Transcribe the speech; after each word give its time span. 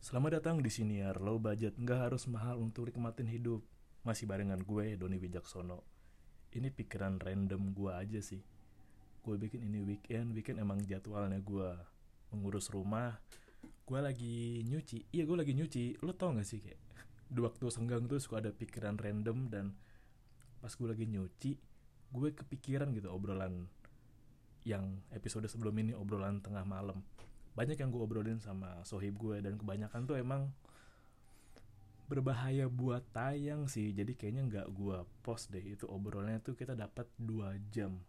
Selamat 0.00 0.40
datang 0.40 0.64
di 0.64 0.72
Siniar 0.72 1.20
Low 1.20 1.36
Budget, 1.36 1.76
nggak 1.76 2.08
harus 2.08 2.24
mahal 2.24 2.56
untuk 2.56 2.88
nikmatin 2.88 3.28
hidup. 3.28 3.60
Masih 4.00 4.24
barengan 4.24 4.56
gue, 4.64 4.96
Doni 4.96 5.20
Wijaksono. 5.20 5.84
Ini 6.56 6.72
pikiran 6.72 7.20
random 7.20 7.76
gue 7.76 7.92
aja 7.92 8.16
sih. 8.24 8.40
Gue 9.20 9.36
bikin 9.36 9.60
ini 9.60 9.84
weekend, 9.84 10.32
weekend 10.32 10.56
emang 10.56 10.80
jadwalnya 10.88 11.36
gue 11.44 11.76
mengurus 12.32 12.72
rumah. 12.72 13.20
Gue 13.84 14.00
lagi 14.00 14.64
nyuci, 14.64 15.12
iya 15.12 15.28
gue 15.28 15.36
lagi 15.36 15.52
nyuci. 15.52 16.00
Lo 16.00 16.16
tau 16.16 16.32
gak 16.32 16.48
sih 16.48 16.64
kayak 16.64 16.80
di 17.28 17.44
waktu 17.44 17.68
senggang 17.68 18.08
tuh 18.08 18.16
suka 18.16 18.40
ada 18.40 18.56
pikiran 18.56 18.96
random 18.96 19.52
dan 19.52 19.76
pas 20.64 20.72
gue 20.72 20.88
lagi 20.88 21.04
nyuci, 21.12 21.60
gue 22.08 22.28
kepikiran 22.32 22.88
gitu 22.96 23.12
obrolan 23.12 23.68
yang 24.64 25.04
episode 25.12 25.44
sebelum 25.44 25.76
ini 25.76 25.92
obrolan 25.92 26.40
tengah 26.40 26.64
malam 26.64 27.04
banyak 27.54 27.76
yang 27.78 27.90
gue 27.90 28.02
obrolin 28.02 28.38
sama 28.38 28.80
sohib 28.86 29.18
gue 29.18 29.42
dan 29.42 29.58
kebanyakan 29.58 30.06
tuh 30.06 30.16
emang 30.16 30.50
berbahaya 32.10 32.66
buat 32.66 33.06
tayang 33.14 33.70
sih. 33.70 33.94
Jadi 33.94 34.18
kayaknya 34.18 34.42
nggak 34.50 34.68
gue 34.74 34.98
post 35.22 35.54
deh 35.54 35.62
itu 35.62 35.86
obrolannya 35.86 36.42
tuh 36.42 36.58
kita 36.58 36.74
dapat 36.74 37.06
2 37.22 37.70
jam. 37.70 38.02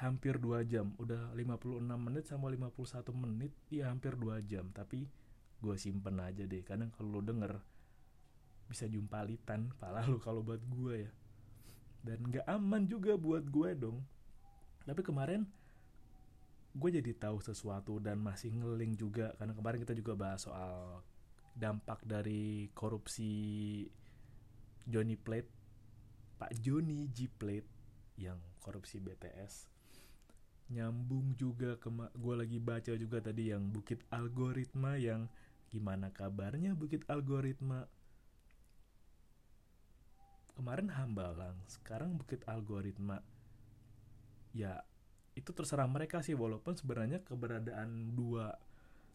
Hampir 0.00 0.40
2 0.40 0.64
jam. 0.64 0.96
Udah 0.96 1.28
56 1.36 1.84
menit 1.84 2.24
sama 2.24 2.48
51 2.48 3.12
menit 3.12 3.52
ya 3.68 3.92
hampir 3.92 4.16
2 4.16 4.40
jam. 4.48 4.72
Tapi 4.72 5.04
gue 5.60 5.76
simpen 5.76 6.24
aja 6.24 6.48
deh. 6.48 6.64
Kadang 6.64 6.88
kalau 6.96 7.20
lo 7.20 7.20
denger 7.20 7.60
bisa 8.72 8.88
jumpalitan 8.88 9.68
pala 9.76 10.00
lo 10.08 10.16
kalau 10.16 10.40
buat 10.40 10.64
gue 10.64 11.04
ya. 11.04 11.12
Dan 12.00 12.24
nggak 12.32 12.48
aman 12.48 12.88
juga 12.88 13.20
buat 13.20 13.44
gue 13.44 13.76
dong. 13.76 14.00
Tapi 14.88 15.04
kemarin 15.04 15.44
gue 16.72 16.90
jadi 17.00 17.12
tahu 17.12 17.38
sesuatu 17.44 18.00
dan 18.00 18.16
masih 18.20 18.52
ngeling 18.52 18.96
juga 18.96 19.36
karena 19.36 19.52
kemarin 19.52 19.80
kita 19.84 19.92
juga 19.92 20.12
bahas 20.16 20.44
soal 20.44 21.04
dampak 21.52 22.00
dari 22.08 22.72
korupsi 22.72 23.84
Johnny 24.88 25.20
Plate 25.20 25.52
Pak 26.40 26.56
Johnny 26.64 27.12
G 27.12 27.28
Plate 27.28 27.68
yang 28.16 28.40
korupsi 28.64 28.98
BTS 29.04 29.72
nyambung 30.72 31.36
juga 31.36 31.76
ke 31.76 31.92
gue 31.92 32.34
lagi 32.34 32.56
baca 32.56 32.92
juga 32.96 33.20
tadi 33.20 33.52
yang 33.52 33.68
Bukit 33.68 34.00
Algoritma 34.08 34.96
yang 34.96 35.28
gimana 35.68 36.08
kabarnya 36.08 36.72
Bukit 36.72 37.04
Algoritma? 37.12 37.84
Kemarin 40.56 40.88
Hambalang 40.92 41.60
sekarang 41.68 42.16
Bukit 42.16 42.44
Algoritma. 42.48 43.20
Ya 44.56 44.84
itu 45.32 45.50
terserah 45.56 45.88
mereka 45.88 46.20
sih 46.20 46.36
walaupun 46.36 46.76
sebenarnya 46.76 47.24
keberadaan 47.24 48.12
dua 48.12 48.52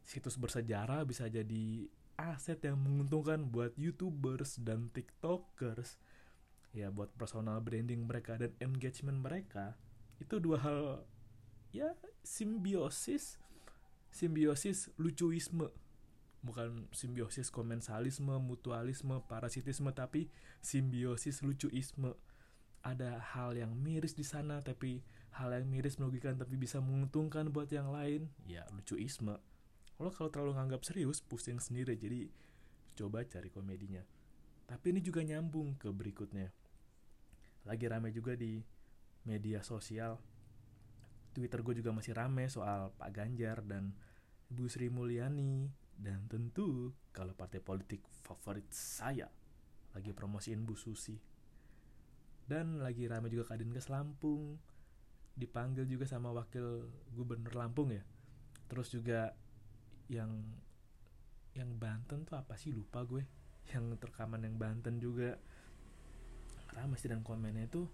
situs 0.02 0.40
bersejarah 0.40 1.06
bisa 1.06 1.30
jadi 1.30 1.86
aset 2.18 2.58
yang 2.66 2.82
menguntungkan 2.82 3.46
buat 3.46 3.78
youtubers 3.78 4.58
dan 4.66 4.90
tiktokers. 4.90 6.02
Ya 6.73 6.90
buat 6.90 7.14
personal 7.16 7.62
branding 7.62 8.06
mereka 8.06 8.38
dan 8.38 8.54
engagement 8.62 9.22
mereka 9.22 9.78
itu 10.18 10.42
dua 10.42 10.58
hal 10.62 10.82
ya 11.70 11.94
simbiosis 12.26 13.38
simbiosis 14.10 14.90
lucuisme. 14.98 15.70
Bukan 16.42 16.90
simbiosis 16.94 17.54
komensalisme 17.54 18.34
mutualisme 18.42 19.22
parasitisme 19.30 19.94
tapi 19.94 20.34
simbiosis 20.66 21.45
lucuisme. 21.45 22.18
Ada 22.82 23.20
hal 23.36 23.58
yang 23.58 23.76
miris 23.76 24.16
di 24.16 24.23
sana 24.23 24.64
tapi 24.64 25.04
hal 25.36 25.52
yang 25.52 25.67
miris 25.67 26.00
merugikan 26.00 26.39
tapi 26.39 26.56
bisa 26.56 26.80
menguntungkan 26.80 27.52
buat 27.52 27.67
yang 27.67 27.92
lain. 27.92 28.31
Ya 28.47 28.64
lucuisme 28.72 29.36
kalau 29.97 30.14
kalau 30.14 30.30
terlalu 30.30 30.53
nganggap 30.61 30.86
serius 30.86 31.25
pusing 31.25 31.58
sendiri 31.58 31.97
jadi 31.97 32.30
coba 32.94 33.25
cari 33.25 33.50
komedinya. 33.50 34.05
Tapi 34.70 34.94
ini 34.94 35.02
juga 35.02 35.25
nyambung 35.25 35.73
ke 35.73 35.89
berikutnya. 35.89 36.53
Lagi 37.66 37.86
rame 37.89 38.14
juga 38.14 38.38
di 38.38 38.61
media 39.25 39.65
sosial. 39.65 40.21
Twitter 41.33 41.65
gue 41.65 41.82
juga 41.82 41.89
masih 41.98 42.14
rame 42.14 42.45
soal 42.45 42.94
Pak 42.94 43.09
Ganjar 43.09 43.65
dan 43.65 43.98
Bu 44.54 44.70
Sri 44.70 44.94
Mulyani. 44.94 45.65
Dan 45.98 46.30
tentu 46.30 46.94
kalau 47.09 47.33
partai 47.33 47.58
politik 47.58 48.05
favorit 48.21 48.70
saya 48.70 49.26
lagi 49.98 50.14
promosiin 50.14 50.61
Bu 50.61 50.77
Susi. 50.77 51.17
Dan 52.45 52.86
lagi 52.86 53.09
rame 53.09 53.33
juga 53.33 53.49
Kadinkes 53.49 53.89
Lampung 53.89 54.61
dipanggil 55.37 55.86
juga 55.86 56.09
sama 56.09 56.33
wakil 56.33 56.89
gubernur 57.14 57.53
Lampung 57.53 57.93
ya. 57.93 58.02
Terus 58.67 58.89
juga 58.89 59.31
yang 60.09 60.33
yang 61.53 61.77
Banten 61.77 62.25
tuh 62.25 62.36
apa 62.36 62.58
sih? 62.58 62.73
Lupa 62.73 63.05
gue. 63.05 63.23
Yang 63.70 64.02
terkaman 64.02 64.43
yang 64.43 64.58
Banten 64.58 64.97
juga. 64.97 65.37
Ramai 66.73 66.97
sih 66.97 67.08
dan 67.08 67.21
komennya 67.21 67.70
itu. 67.70 67.86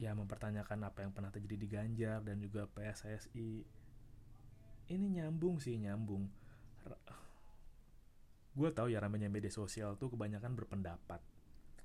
Ya 0.00 0.12
mempertanyakan 0.16 0.86
apa 0.86 1.04
yang 1.04 1.12
pernah 1.12 1.28
terjadi 1.28 1.56
di 1.60 1.68
Ganjar 1.68 2.24
dan 2.24 2.40
juga 2.40 2.64
PSSI 2.72 3.80
ini 4.90 5.06
nyambung 5.20 5.62
sih 5.62 5.78
nyambung. 5.78 6.26
Gue 8.50 8.68
tahu 8.74 8.90
ya 8.90 8.98
ramenya 8.98 9.30
media 9.30 9.52
sosial 9.52 9.94
tuh 9.94 10.10
kebanyakan 10.10 10.58
berpendapat. 10.58 11.22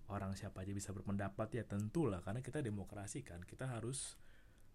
Orang 0.10 0.34
siapa 0.34 0.66
aja 0.66 0.74
bisa 0.74 0.90
berpendapat? 0.90 1.54
Ya 1.54 1.64
tentulah 1.66 2.22
karena 2.26 2.42
kita 2.42 2.66
demokrasi 2.66 3.22
kan. 3.22 3.46
Kita 3.46 3.70
harus 3.70 4.18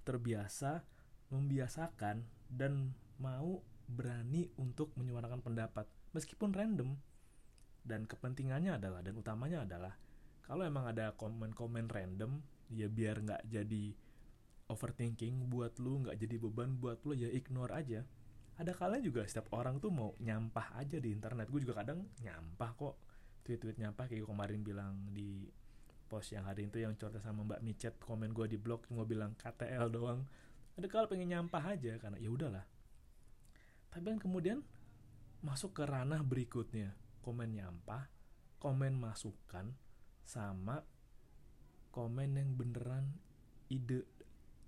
terbiasa 0.03 0.83
membiasakan 1.31 2.27
dan 2.51 2.95
mau 3.23 3.63
berani 3.87 4.51
untuk 4.59 4.95
menyuarakan 4.99 5.43
pendapat 5.43 5.87
meskipun 6.15 6.55
random. 6.55 6.99
Dan 7.81 8.05
kepentingannya 8.05 8.77
adalah 8.77 9.01
dan 9.01 9.17
utamanya 9.17 9.65
adalah 9.65 9.97
kalau 10.45 10.67
emang 10.67 10.91
ada 10.91 11.15
komen-komen 11.17 11.89
random 11.89 12.43
ya 12.71 12.87
biar 12.87 13.25
nggak 13.25 13.43
jadi 13.51 13.95
overthinking 14.71 15.51
buat 15.51 15.79
lu 15.83 16.07
nggak 16.07 16.19
jadi 16.19 16.37
beban 16.39 16.79
buat 16.79 17.03
lu 17.03 17.17
ya 17.17 17.31
ignore 17.31 17.75
aja. 17.75 18.07
Ada 18.61 18.77
kalanya 18.77 19.09
juga 19.09 19.25
setiap 19.25 19.49
orang 19.57 19.81
tuh 19.81 19.89
mau 19.89 20.13
nyampah 20.21 20.77
aja 20.77 21.01
di 21.01 21.09
internet. 21.09 21.49
Gue 21.49 21.65
juga 21.65 21.81
kadang 21.81 22.05
nyampah 22.21 22.71
kok. 22.77 22.95
Tweet-tweet 23.41 23.81
nyampah 23.81 24.05
kayak 24.05 24.29
kemarin 24.29 24.61
bilang 24.61 24.95
di 25.17 25.49
post 26.11 26.35
yang 26.35 26.43
hari 26.51 26.67
itu 26.67 26.83
yang 26.83 26.99
curhat 26.99 27.23
sama 27.23 27.47
Mbak 27.47 27.63
Micet 27.63 27.95
komen 28.03 28.35
gue 28.35 28.51
di 28.51 28.59
blog 28.59 28.83
gue 28.91 29.07
bilang 29.07 29.39
KTL 29.39 29.87
doang. 29.95 30.27
Ada 30.75 30.91
kalau 30.91 31.07
pengen 31.07 31.31
nyampah 31.31 31.63
aja 31.79 31.95
karena 32.03 32.19
ya 32.19 32.27
udahlah. 32.35 32.67
Tapi 33.95 34.03
kan 34.11 34.19
kemudian 34.19 34.59
masuk 35.47 35.79
ke 35.79 35.87
ranah 35.87 36.27
berikutnya. 36.27 36.99
Komen 37.23 37.55
nyampah 37.55 38.11
komen 38.61 38.93
masukan 38.93 39.73
sama 40.21 40.85
komen 41.91 42.37
yang 42.37 42.55
beneran 42.55 43.17
ide 43.73 44.05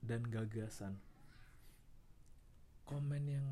dan 0.01 0.25
gagasan. 0.27 0.99
Komen 2.89 3.25
yang 3.29 3.47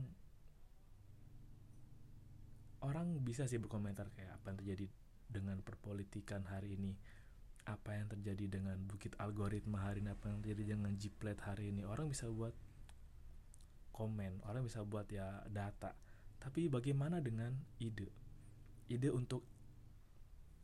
orang 2.82 3.20
bisa 3.20 3.44
sih 3.46 3.60
berkomentar 3.60 4.08
kayak 4.16 4.40
apa 4.40 4.50
yang 4.50 4.58
terjadi 4.64 4.86
dengan 5.30 5.62
perpolitikan 5.62 6.42
hari 6.48 6.74
ini 6.74 6.96
apa 7.68 7.96
yang 7.96 8.08
terjadi 8.08 8.60
dengan 8.60 8.76
bukit 8.88 9.12
algoritma 9.20 9.84
hari 9.84 10.00
ini 10.00 10.10
apa 10.12 10.32
yang 10.32 10.40
terjadi 10.40 10.74
dengan 10.76 10.92
jiplet 10.96 11.38
hari 11.44 11.72
ini. 11.74 11.84
Orang 11.84 12.08
bisa 12.08 12.28
buat 12.28 12.52
komen 14.00 14.40
orang 14.48 14.64
bisa 14.64 14.80
buat 14.80 15.04
ya 15.12 15.44
data. 15.52 15.92
Tapi 16.40 16.72
bagaimana 16.72 17.20
dengan 17.20 17.52
ide? 17.76 18.08
Ide 18.88 19.12
untuk 19.12 19.44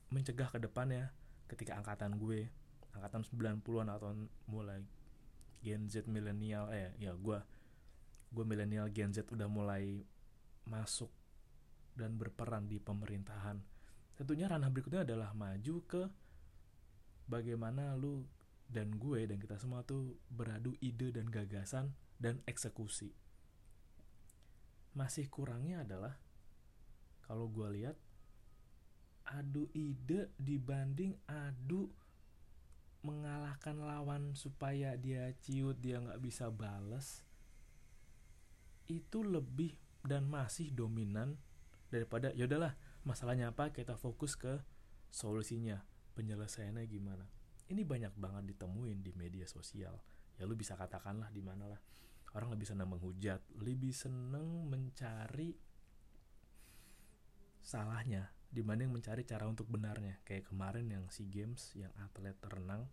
mencegah 0.09 0.49
ke 0.49 0.57
depannya 0.57 1.13
ketika 1.51 1.77
angkatan 1.77 2.17
gue 2.17 2.49
angkatan 2.97 3.23
90-an 3.29 3.93
atau 3.93 4.17
mulai 4.49 4.81
Gen 5.61 5.91
Z 5.91 6.09
milenial 6.09 6.73
eh 6.73 6.97
ya 6.97 7.13
gue 7.13 7.39
gue 8.33 8.45
milenial 8.47 8.89
Gen 8.89 9.13
Z 9.13 9.29
udah 9.29 9.47
mulai 9.51 10.01
masuk 10.65 11.13
dan 11.97 12.17
berperan 12.17 12.69
di 12.69 12.77
pemerintahan. 12.81 13.61
Tentunya 14.17 14.49
ranah 14.49 14.69
berikutnya 14.73 15.05
adalah 15.05 15.37
maju 15.37 15.77
ke 15.85 16.03
bagaimana 17.27 17.95
lu 17.99 18.27
dan 18.67 18.99
gue 18.99 19.27
dan 19.27 19.39
kita 19.39 19.59
semua 19.59 19.87
tuh 19.87 20.19
beradu 20.31 20.75
ide 20.83 21.15
dan 21.15 21.31
gagasan 21.31 21.95
dan 22.19 22.43
eksekusi. 22.47 23.15
Masih 24.97 25.29
kurangnya 25.31 25.87
adalah 25.87 26.19
kalau 27.27 27.51
gue 27.51 27.69
lihat 27.83 27.97
adu 29.27 29.67
ide 29.75 30.31
dibanding 30.39 31.19
adu 31.27 31.91
mengalahkan 33.03 33.79
lawan 33.79 34.35
supaya 34.35 34.99
dia 34.99 35.31
ciut 35.43 35.79
dia 35.79 36.03
nggak 36.03 36.19
bisa 36.23 36.51
bales 36.51 37.23
itu 38.87 39.23
lebih 39.23 39.75
dan 40.07 40.27
masih 40.27 40.71
dominan 40.71 41.39
daripada 41.91 42.31
ya 42.35 42.47
udahlah 42.47 42.75
masalahnya 43.03 43.51
apa 43.51 43.71
kita 43.75 43.99
fokus 43.99 44.35
ke 44.39 44.63
solusinya 45.11 45.83
penyelesaiannya 46.17 46.89
gimana? 46.89 47.29
Ini 47.69 47.85
banyak 47.85 48.17
banget 48.17 48.57
ditemuin 48.57 49.05
di 49.05 49.13
media 49.13 49.45
sosial. 49.45 50.01
Ya 50.41 50.49
lu 50.49 50.57
bisa 50.57 50.73
katakanlah 50.73 51.29
di 51.29 51.45
mana 51.45 51.69
lah. 51.69 51.81
Orang 52.33 52.53
lebih 52.53 52.65
senang 52.69 52.89
menghujat 52.93 53.41
lebih 53.61 53.93
senang 53.93 54.69
mencari 54.69 55.57
salahnya 57.61 58.31
dibanding 58.49 58.89
mencari 58.89 59.29
cara 59.29 59.45
untuk 59.45 59.69
benarnya. 59.69 60.25
Kayak 60.25 60.49
kemarin 60.49 60.89
yang 60.89 61.05
si 61.13 61.29
games 61.29 61.77
yang 61.77 61.93
atlet 62.01 62.37
renang 62.49 62.89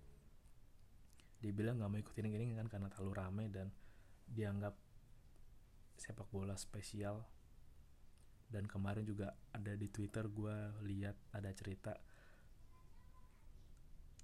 dia 1.43 1.51
bilang 1.51 1.75
nggak 1.75 1.91
mau 1.91 1.99
ikutin 1.99 2.31
ini 2.31 2.55
kan 2.55 2.71
karena 2.71 2.87
terlalu 2.87 3.13
ramai 3.19 3.45
dan 3.51 3.67
dianggap 4.23 4.79
sepak 5.99 6.31
bola 6.31 6.55
spesial. 6.55 7.27
Dan 8.47 8.63
kemarin 8.63 9.03
juga 9.03 9.35
ada 9.51 9.75
di 9.75 9.91
twitter 9.91 10.31
gue 10.31 10.55
lihat 10.87 11.19
ada 11.35 11.51
cerita 11.51 11.91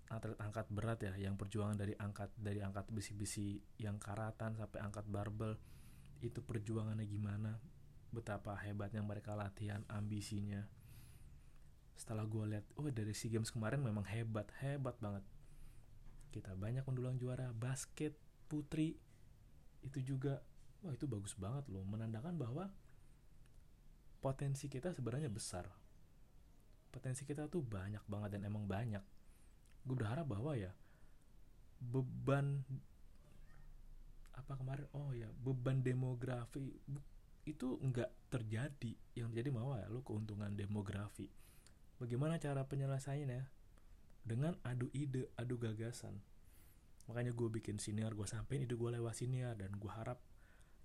atlet 0.09 0.33
angkat 0.41 0.65
berat 0.73 0.99
ya 1.05 1.13
yang 1.13 1.37
perjuangan 1.37 1.77
dari 1.77 1.93
angkat 1.93 2.33
dari 2.33 2.65
angkat 2.65 2.89
besi-besi 2.89 3.61
yang 3.77 4.01
karatan 4.01 4.57
sampai 4.57 4.81
angkat 4.81 5.05
barbel 5.05 5.53
itu 6.25 6.41
perjuangannya 6.41 7.05
gimana? 7.05 7.61
Betapa 8.09 8.57
hebatnya 8.57 9.05
mereka 9.05 9.37
latihan 9.37 9.85
ambisinya. 9.85 10.65
Setelah 11.93 12.25
gue 12.25 12.57
lihat 12.57 12.65
oh 12.81 12.89
dari 12.89 13.13
sea 13.13 13.29
games 13.29 13.53
kemarin 13.53 13.85
memang 13.85 14.01
hebat 14.09 14.49
hebat 14.65 14.97
banget. 14.97 15.21
Kita 16.33 16.57
banyak 16.57 16.81
mendulang 16.89 17.21
juara 17.21 17.53
basket 17.53 18.17
putri 18.49 18.97
itu 19.85 20.01
juga 20.01 20.41
wah 20.81 20.97
itu 20.97 21.05
bagus 21.05 21.37
banget 21.37 21.69
loh. 21.69 21.85
Menandakan 21.85 22.33
bahwa 22.33 22.65
potensi 24.25 24.65
kita 24.65 24.89
sebenarnya 24.89 25.29
besar. 25.29 25.69
Potensi 26.89 27.29
kita 27.29 27.45
tuh 27.45 27.61
banyak 27.61 28.01
banget 28.09 28.33
dan 28.33 28.49
emang 28.49 28.65
banyak 28.65 29.18
gue 29.83 29.95
berharap 29.95 30.27
bahwa 30.27 30.55
ya 30.55 30.71
beban 31.79 32.63
apa 34.35 34.55
kemarin 34.55 34.87
oh 34.95 35.11
ya 35.15 35.27
beban 35.43 35.83
demografi 35.83 36.79
itu 37.47 37.79
nggak 37.81 38.09
terjadi. 38.29 38.93
Yang 39.17 39.27
terjadi 39.33 39.49
mau 39.55 39.73
ya 39.73 39.89
lo 39.89 40.05
keuntungan 40.05 40.53
demografi. 40.53 41.27
Bagaimana 41.97 42.37
cara 42.37 42.63
penyelesaiannya? 42.63 43.43
Dengan 44.23 44.53
adu 44.61 44.87
ide 44.93 45.33
adu 45.35 45.57
gagasan. 45.57 46.21
Makanya 47.09 47.33
gue 47.33 47.49
bikin 47.49 47.81
siniar 47.81 48.13
gue 48.13 48.29
sampein 48.29 48.61
ide 48.61 48.77
gue 48.77 48.89
lewat 48.93 49.17
siniar 49.17 49.57
dan 49.57 49.73
gue 49.73 49.89
harap 49.89 50.21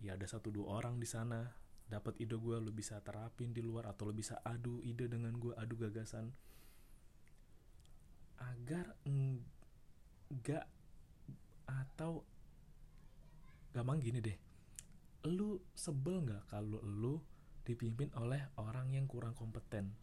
ya 0.00 0.16
ada 0.16 0.24
satu 0.24 0.48
dua 0.48 0.80
orang 0.80 0.96
di 0.96 1.04
sana 1.04 1.52
dapat 1.84 2.16
ide 2.16 2.40
gue 2.40 2.56
lo 2.56 2.72
bisa 2.72 2.96
terapin 3.04 3.52
di 3.52 3.60
luar 3.60 3.92
atau 3.92 4.08
lo 4.08 4.16
bisa 4.16 4.40
adu 4.40 4.80
ide 4.80 5.04
dengan 5.04 5.36
gue 5.36 5.52
adu 5.52 5.76
gagasan 5.76 6.32
agar 8.38 8.96
enggak 9.04 10.66
atau 11.64 12.24
gampang 13.74 13.98
gini 13.98 14.22
deh. 14.22 14.38
Lu 15.30 15.58
sebel 15.74 16.24
nggak 16.24 16.52
kalau 16.52 16.80
lu 16.84 17.18
dipimpin 17.64 18.12
oleh 18.14 18.44
orang 18.60 18.92
yang 18.92 19.08
kurang 19.08 19.32
kompeten? 19.32 19.96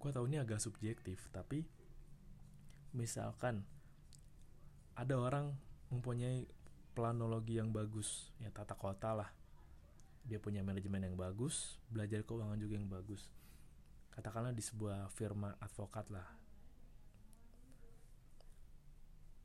Gue 0.00 0.10
tau 0.10 0.24
ini 0.24 0.40
agak 0.40 0.60
subjektif 0.60 1.28
tapi 1.30 1.64
misalkan 2.90 3.62
ada 4.98 5.14
orang 5.14 5.54
mempunyai 5.88 6.44
planologi 6.92 7.56
yang 7.56 7.70
bagus 7.70 8.34
ya 8.42 8.50
tata 8.50 8.74
kota 8.74 9.14
lah. 9.14 9.30
Dia 10.26 10.36
punya 10.36 10.60
manajemen 10.60 11.00
yang 11.06 11.16
bagus 11.16 11.80
belajar 11.88 12.26
keuangan 12.26 12.60
juga 12.60 12.76
yang 12.76 12.90
bagus 12.90 13.30
katakanlah 14.20 14.52
di 14.52 14.60
sebuah 14.60 15.08
firma 15.08 15.56
advokat 15.64 16.12
lah 16.12 16.28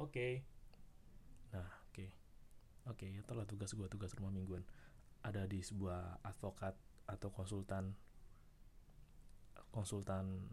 oke 0.03 0.11
okay. 0.11 0.43
nah 1.55 1.63
oke 1.63 1.95
okay. 1.95 2.09
oke 2.91 2.99
okay, 2.99 3.23
itulah 3.23 3.47
tugas 3.47 3.71
gue 3.71 3.87
tugas 3.87 4.11
rumah 4.19 4.35
mingguan 4.35 4.67
ada 5.23 5.47
di 5.47 5.63
sebuah 5.63 6.19
advokat 6.27 6.75
atau 7.07 7.31
konsultan 7.31 7.95
konsultan 9.71 10.43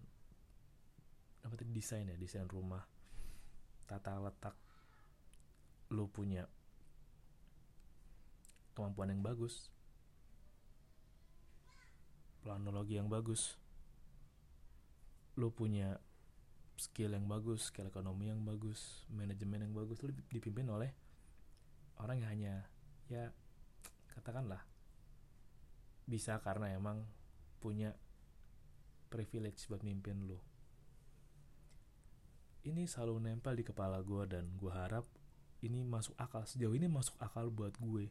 apa 1.43 1.59
itu 1.59 1.67
desain 1.75 2.07
ya 2.07 2.15
desain 2.15 2.47
rumah 2.47 2.87
tata 3.91 4.23
letak 4.23 4.55
lu 5.91 6.07
punya 6.07 6.47
kemampuan 8.79 9.11
yang 9.11 9.27
bagus 9.27 9.67
planologi 12.47 13.03
yang 13.03 13.11
bagus 13.11 13.59
lu 15.37 15.49
punya 15.53 15.97
skill 16.77 17.15
yang 17.15 17.29
bagus, 17.29 17.71
skill 17.71 17.89
ekonomi 17.89 18.29
yang 18.29 18.43
bagus, 18.43 19.07
manajemen 19.13 19.69
yang 19.69 19.75
bagus, 19.77 20.03
lu 20.03 20.13
dipimpin 20.33 20.69
oleh 20.69 20.91
orang 22.01 22.19
yang 22.19 22.31
hanya 22.33 22.55
ya 23.07 23.31
katakanlah 24.11 24.65
bisa 26.09 26.41
karena 26.43 26.75
emang 26.75 27.07
punya 27.63 27.95
privilege 29.13 29.69
buat 29.71 29.85
mimpin 29.87 30.27
lu. 30.27 30.41
Ini 32.63 32.87
selalu 32.87 33.23
nempel 33.23 33.59
di 33.59 33.65
kepala 33.67 34.03
gue 34.03 34.23
dan 34.27 34.47
gue 34.55 34.73
harap 34.73 35.07
ini 35.63 35.83
masuk 35.87 36.15
akal 36.19 36.43
sejauh 36.43 36.75
ini 36.75 36.91
masuk 36.91 37.15
akal 37.23 37.47
buat 37.51 37.75
gue 37.79 38.11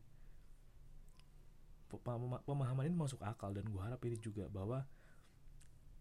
pemahaman 2.48 2.88
ini 2.88 2.96
masuk 2.96 3.20
akal 3.20 3.52
dan 3.52 3.68
gue 3.68 3.82
harap 3.84 4.00
ini 4.08 4.16
juga 4.16 4.48
bahwa 4.48 4.88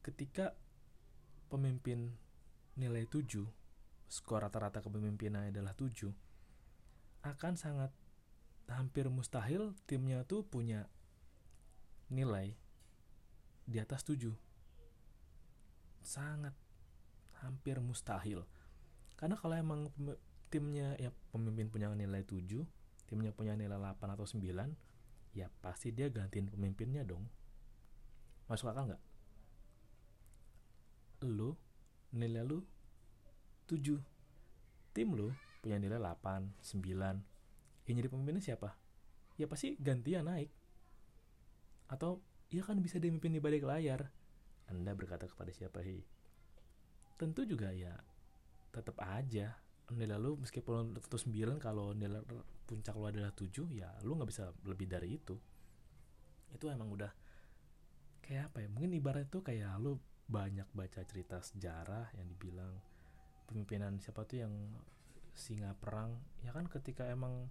ketika 0.07 0.55
pemimpin 1.50 2.14
nilai 2.79 3.05
7, 3.11 3.26
skor 4.06 4.47
rata-rata 4.47 4.79
kepemimpinan 4.79 5.50
adalah 5.50 5.75
7, 5.75 6.14
akan 7.26 7.55
sangat 7.58 7.91
hampir 8.70 9.11
mustahil 9.11 9.75
timnya 9.91 10.23
tuh 10.23 10.47
punya 10.47 10.87
nilai 12.08 12.55
di 13.67 13.82
atas 13.82 14.06
7. 14.06 14.31
Sangat 16.00 16.55
hampir 17.43 17.82
mustahil. 17.82 18.47
Karena 19.19 19.35
kalau 19.37 19.58
emang 19.58 19.91
timnya 20.49 20.97
ya 20.97 21.11
pemimpin 21.35 21.69
punya 21.69 21.91
nilai 21.93 22.23
7, 22.25 22.62
timnya 23.11 23.35
punya 23.35 23.58
nilai 23.58 23.76
8 23.76 24.14
atau 24.14 24.25
9, 24.25 24.38
ya 25.35 25.47
pasti 25.62 25.91
dia 25.91 26.11
gantiin 26.11 26.50
pemimpinnya 26.50 27.02
dong. 27.02 27.26
Masuk 28.50 28.70
akal 28.70 28.91
nggak? 28.91 29.02
Lu 31.29 31.57
nilai 32.17 32.43
lu 32.43 32.65
7 33.69 33.97
tim 34.97 35.09
lu 35.15 35.31
punya 35.61 35.77
nilai 35.77 36.01
8, 36.01 36.65
9 36.65 37.87
yang 37.87 37.97
jadi 37.99 38.09
pemimpinnya 38.09 38.43
siapa? 38.43 38.81
ya 39.41 39.49
pasti 39.49 39.73
gantian 39.81 40.29
naik. 40.29 40.53
Atau 41.89 42.21
ya 42.53 42.61
kan 42.61 42.77
bisa 42.85 43.01
dimimpin 43.01 43.33
di 43.33 43.41
balik 43.41 43.65
layar. 43.65 44.13
Anda 44.69 44.93
berkata 44.93 45.25
kepada 45.27 45.50
siapa 45.50 45.81
sih 45.83 46.05
tentu 47.17 47.49
juga 47.49 47.73
ya 47.73 47.97
tetap 48.69 49.00
aja. 49.00 49.57
Nilai 49.91 50.21
lu 50.21 50.37
meskipun 50.39 51.00
tentu 51.00 51.17
9 51.17 51.57
kalau 51.57 51.97
nilai 51.97 52.21
puncak 52.69 52.95
lu 52.95 53.09
adalah 53.09 53.33
7 53.33 53.49
ya 53.73 53.89
lu 54.05 54.15
nggak 54.21 54.29
bisa 54.29 54.53
lebih 54.69 54.87
dari 54.87 55.17
itu. 55.17 55.35
Itu 56.53 56.69
emang 56.69 56.93
udah 56.93 57.11
kayak 58.23 58.53
apa 58.53 58.62
ya? 58.62 58.69
Mungkin 58.69 58.93
ibarat 58.95 59.27
itu 59.27 59.41
kayak 59.41 59.81
lu 59.81 59.97
banyak 60.31 60.71
baca 60.71 61.03
cerita 61.03 61.43
sejarah 61.43 62.15
yang 62.15 62.31
dibilang 62.31 62.79
pemimpinan 63.51 63.99
siapa 63.99 64.23
tuh 64.23 64.47
yang 64.47 64.55
singa 65.35 65.75
perang. 65.75 66.15
Ya 66.47 66.55
kan 66.55 66.71
ketika 66.71 67.11
emang 67.11 67.51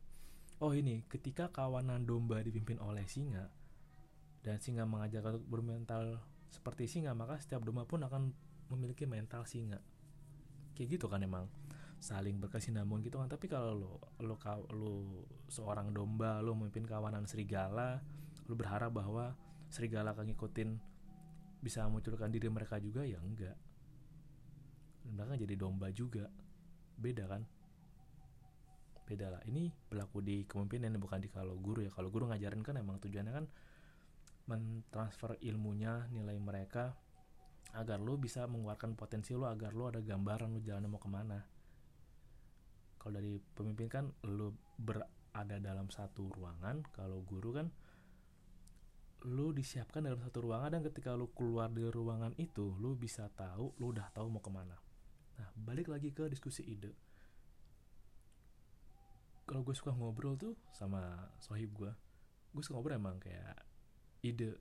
oh 0.63 0.71
ini 0.71 1.03
ketika 1.11 1.51
kawanan 1.51 2.07
domba 2.07 2.39
dipimpin 2.39 2.79
oleh 2.79 3.03
singa 3.11 3.51
dan 4.39 4.63
singa 4.63 4.87
mengajak 4.87 5.27
untuk 5.27 5.43
bermental 5.51 6.23
seperti 6.47 6.87
singa 6.87 7.11
maka 7.11 7.35
setiap 7.43 7.67
domba 7.67 7.83
pun 7.83 7.99
akan 8.07 8.31
memiliki 8.71 9.03
mental 9.03 9.43
singa. 9.43 9.83
Kayak 10.79 10.95
gitu 10.95 11.11
kan 11.11 11.19
emang. 11.19 11.51
Saling 11.99 12.39
berkesinambungan 12.39 13.03
gitu 13.03 13.19
kan. 13.19 13.27
Tapi 13.27 13.51
kalau 13.51 13.75
lo 13.75 13.91
lo 14.23 14.39
lo 14.71 14.93
seorang 15.51 15.91
domba 15.91 16.39
lo 16.39 16.55
memimpin 16.55 16.87
kawanan 16.87 17.27
serigala 17.27 17.99
lo 18.47 18.55
berharap 18.55 18.95
bahwa 18.95 19.35
serigala 19.67 20.15
akan 20.15 20.31
ngikutin 20.31 20.88
bisa 21.59 21.83
munculkan 21.91 22.31
diri 22.31 22.47
mereka 22.47 22.79
juga 22.79 23.03
ya 23.03 23.19
enggak. 23.19 23.57
Mereka 25.09 25.33
jadi 25.39 25.55
domba 25.59 25.91
juga. 25.91 26.27
Beda 26.99 27.27
kan? 27.27 27.43
Beda 29.07 29.27
lah. 29.33 29.41
Ini 29.43 29.71
berlaku 29.89 30.21
di 30.21 30.45
kepemimpinan 30.45 30.95
bukan 31.01 31.19
di 31.19 31.29
kalau 31.31 31.57
guru 31.59 31.83
ya. 31.83 31.91
Kalau 31.91 32.13
guru 32.13 32.29
ngajarin 32.31 32.63
kan 32.63 32.77
emang 32.79 33.01
tujuannya 33.01 33.33
kan 33.33 33.45
mentransfer 34.49 35.37
ilmunya 35.45 36.09
nilai 36.09 36.37
mereka 36.41 36.97
agar 37.77 38.01
lo 38.01 38.17
bisa 38.17 38.49
mengeluarkan 38.49 38.97
potensi 38.97 39.37
lo 39.37 39.45
agar 39.45 39.77
lo 39.77 39.93
ada 39.93 40.01
gambaran 40.01 40.57
lo 40.57 40.59
jalan 40.61 40.89
mau 40.89 41.01
ke 41.01 41.09
mana. 41.09 41.39
Kalau 42.99 43.13
dari 43.15 43.39
pemimpin 43.39 43.87
kan 43.87 44.05
lo 44.25 44.55
berada 44.77 45.57
dalam 45.57 45.87
satu 45.89 46.29
ruangan. 46.29 46.85
Kalau 46.93 47.21
guru 47.25 47.55
kan 47.55 47.67
lu 49.27 49.51
disiapkan 49.51 49.99
dalam 49.99 50.19
satu 50.23 50.47
ruangan 50.47 50.79
dan 50.79 50.81
ketika 50.87 51.11
lu 51.11 51.27
keluar 51.35 51.67
dari 51.67 51.91
ruangan 51.91 52.31
itu 52.39 52.71
lu 52.79 52.95
bisa 52.95 53.27
tahu 53.35 53.75
lu 53.75 53.91
udah 53.91 54.07
tahu 54.15 54.31
mau 54.31 54.39
ke 54.39 54.47
mana. 54.47 54.79
Nah 55.35 55.49
balik 55.59 55.91
lagi 55.91 56.15
ke 56.15 56.31
diskusi 56.31 56.63
ide. 56.63 56.95
Kalau 59.43 59.65
gue 59.65 59.75
suka 59.75 59.91
ngobrol 59.91 60.39
tuh 60.39 60.55
sama 60.71 61.31
sohib 61.43 61.73
gue 61.75 61.91
gue 62.49 62.63
suka 62.63 62.79
ngobrol 62.79 62.95
emang 62.95 63.19
kayak 63.19 63.59
ide 64.23 64.55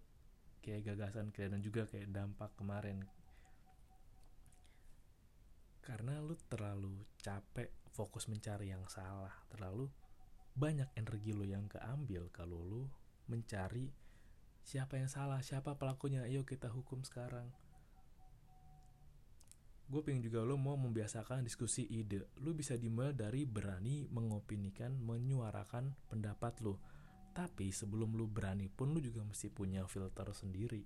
kayak 0.59 0.91
gagasan 0.91 1.31
kalian 1.31 1.59
dan 1.59 1.63
juga 1.63 1.87
kayak 1.87 2.11
dampak 2.11 2.51
kemarin. 2.59 3.07
Karena 5.79 6.19
lu 6.19 6.35
terlalu 6.51 7.07
capek 7.23 7.71
fokus 7.95 8.27
mencari 8.27 8.75
yang 8.75 8.83
salah 8.91 9.33
terlalu 9.55 9.87
banyak 10.59 10.91
energi 10.99 11.31
lo 11.31 11.47
yang 11.47 11.71
keambil 11.71 12.27
kalau 12.35 12.59
lu 12.59 12.83
mencari 13.31 13.87
siapa 14.63 14.99
yang 14.99 15.11
salah? 15.11 15.43
Siapa 15.43 15.77
pelakunya? 15.77 16.27
Ayo 16.27 16.47
kita 16.47 16.71
hukum 16.71 17.03
sekarang. 17.05 17.51
Gue 19.89 20.05
pengen 20.05 20.21
juga 20.21 20.45
lo 20.45 20.61
mau 20.61 20.77
membiasakan 20.77 21.41
diskusi 21.41 21.89
ide. 21.89 22.29
Lo 22.45 22.53
bisa 22.53 22.77
dimulai 22.77 23.17
dari 23.17 23.49
berani 23.49 24.05
mengopinikan 24.13 24.93
menyuarakan 25.01 25.97
pendapat 26.13 26.61
lo. 26.61 26.77
Tapi 27.33 27.73
sebelum 27.73 28.13
lo 28.13 28.29
berani 28.29 28.69
pun 28.69 28.93
lo 28.93 29.01
juga 29.01 29.25
mesti 29.25 29.49
punya 29.49 29.89
filter 29.89 30.29
sendiri. 30.37 30.85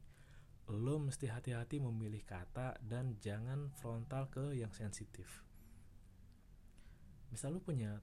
Lo 0.71 1.02
mesti 1.02 1.26
hati-hati 1.26 1.83
memilih 1.83 2.23
kata 2.23 2.79
dan 2.79 3.19
jangan 3.19 3.75
frontal 3.75 4.31
ke 4.31 4.55
yang 4.55 4.71
sensitif. 4.71 5.43
Misal 7.35 7.59
lo 7.59 7.61
punya 7.64 7.99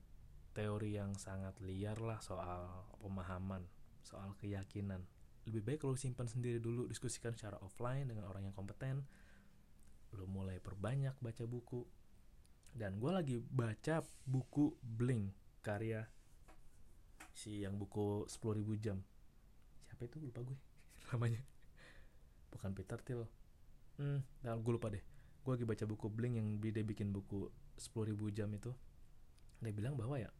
teori 0.52 1.00
yang 1.00 1.16
sangat 1.16 1.56
liar 1.62 1.96
lah 2.02 2.20
soal 2.20 2.84
pemahaman 3.00 3.64
soal 4.02 4.34
keyakinan 4.36 5.06
lebih 5.48 5.62
baik 5.64 5.88
lo 5.88 5.96
simpan 5.96 6.28
sendiri 6.28 6.60
dulu 6.60 6.84
diskusikan 6.84 7.32
secara 7.32 7.56
offline 7.64 8.10
dengan 8.10 8.28
orang 8.28 8.48
yang 8.48 8.54
kompeten. 8.56 9.04
Lo 10.16 10.26
mulai 10.28 10.60
perbanyak 10.60 11.16
baca 11.22 11.44
buku. 11.48 11.86
Dan 12.70 13.02
gue 13.02 13.10
lagi 13.10 13.36
baca 13.40 14.04
buku 14.28 14.78
Bling 14.78 15.32
karya 15.64 16.06
si 17.34 17.64
yang 17.64 17.80
buku 17.80 18.28
10.000 18.28 18.62
jam. 18.78 18.98
Siapa 19.86 20.06
itu? 20.06 20.20
Lupa 20.22 20.44
gue 20.44 20.58
namanya. 21.10 21.42
Bukan 22.52 22.70
Peter 22.76 22.98
Thiel. 23.00 23.22
Hmm 23.96 24.20
nah, 24.44 24.54
gue 24.54 24.72
lupa 24.74 24.92
deh. 24.92 25.02
Gue 25.40 25.56
lagi 25.56 25.66
baca 25.66 25.84
buku 25.88 26.06
Bling 26.12 26.36
yang 26.36 26.48
dia 26.60 26.84
bikin 26.84 27.10
buku 27.10 27.48
10.000 27.80 28.12
jam 28.36 28.50
itu. 28.52 28.70
Dia 29.60 29.72
bilang 29.72 29.96
bahwa 29.96 30.20
ya 30.20 30.30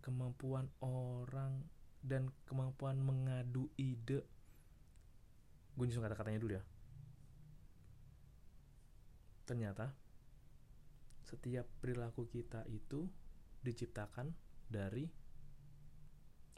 kemampuan 0.00 0.68
orang 0.80 1.64
dan 2.00 2.32
kemampuan 2.48 2.96
mengadu 3.00 3.68
ide. 3.76 4.24
Gue 5.76 5.84
nyusun 5.86 6.04
kata-katanya 6.04 6.40
dulu 6.40 6.52
ya. 6.56 6.64
Ternyata 9.44 9.92
setiap 11.24 11.68
perilaku 11.78 12.26
kita 12.26 12.66
itu 12.66 13.06
diciptakan 13.62 14.32
dari 14.66 15.06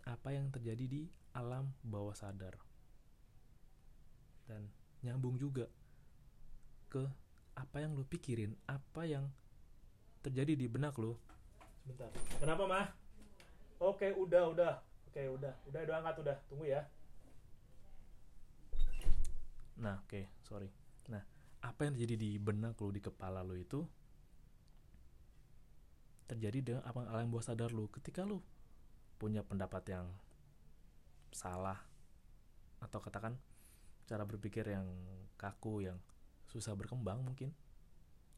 apa 0.07 0.35
yang 0.35 0.51
terjadi 0.51 0.85
di 0.87 1.03
alam 1.35 1.71
bawah 1.83 2.15
sadar. 2.15 2.57
Dan 4.47 4.67
nyambung 5.03 5.39
juga 5.39 5.67
ke 6.93 7.03
apa 7.53 7.85
yang 7.85 7.97
lo 7.97 8.05
pikirin 8.05 8.53
apa 8.69 9.05
yang 9.05 9.29
terjadi 10.25 10.57
di 10.57 10.67
benak 10.71 10.97
lo 10.97 11.19
sebentar. 11.83 12.09
Kenapa 12.39 12.65
mah? 12.65 12.87
Oke 13.83 14.15
udah 14.15 14.55
udah 14.55 14.73
oke 15.13 15.37
udah. 15.37 15.53
Udah 15.69 15.81
udah 15.85 15.97
angkat 16.01 16.17
udah. 16.25 16.37
Tunggu 16.49 16.65
ya. 16.73 16.81
Nah 19.77 20.01
oke 20.01 20.25
sorry. 20.41 20.73
Nah 21.13 21.21
apa 21.61 21.85
yang 21.85 21.93
terjadi 22.01 22.17
di 22.17 22.31
benak 22.41 22.81
lo 22.81 22.89
di 22.89 23.05
kepala 23.05 23.45
lo 23.45 23.53
itu 23.53 23.85
terjadi 26.25 26.59
dengan 26.65 26.83
apa 26.89 27.05
alam 27.13 27.29
bawah 27.29 27.45
sadar 27.45 27.77
lo 27.77 27.93
ketika 27.93 28.25
lo 28.25 28.41
punya 29.21 29.45
pendapat 29.45 29.85
yang 29.93 30.09
salah 31.29 31.77
atau 32.81 32.99
katakan 33.05 33.37
cara 34.09 34.25
berpikir 34.25 34.65
yang 34.65 34.89
kaku 35.37 35.85
yang 35.85 36.01
susah 36.49 36.73
berkembang 36.73 37.21
mungkin. 37.21 37.53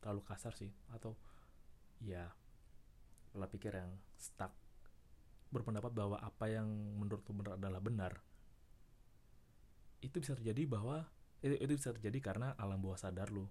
Terlalu 0.03 0.27
kasar 0.27 0.59
sih 0.59 0.75
atau 0.91 1.15
ya 2.03 2.35
pola 3.31 3.47
pikir 3.47 3.79
yang 3.79 3.95
stuck 4.19 4.64
berpendapat 5.55 5.95
bahwa 5.95 6.19
apa 6.19 6.51
yang 6.51 6.67
menurut 6.99 7.23
lo 7.23 7.33
benar 7.39 7.55
adalah 7.55 7.81
benar 7.81 8.13
itu 10.03 10.21
bisa 10.21 10.35
terjadi 10.37 10.67
bahwa 10.67 11.07
itu, 11.41 11.55
itu 11.57 11.73
bisa 11.79 11.95
terjadi 11.95 12.19
karena 12.21 12.53
alam 12.61 12.77
bawah 12.77 13.01
sadar 13.01 13.33
lu. 13.33 13.49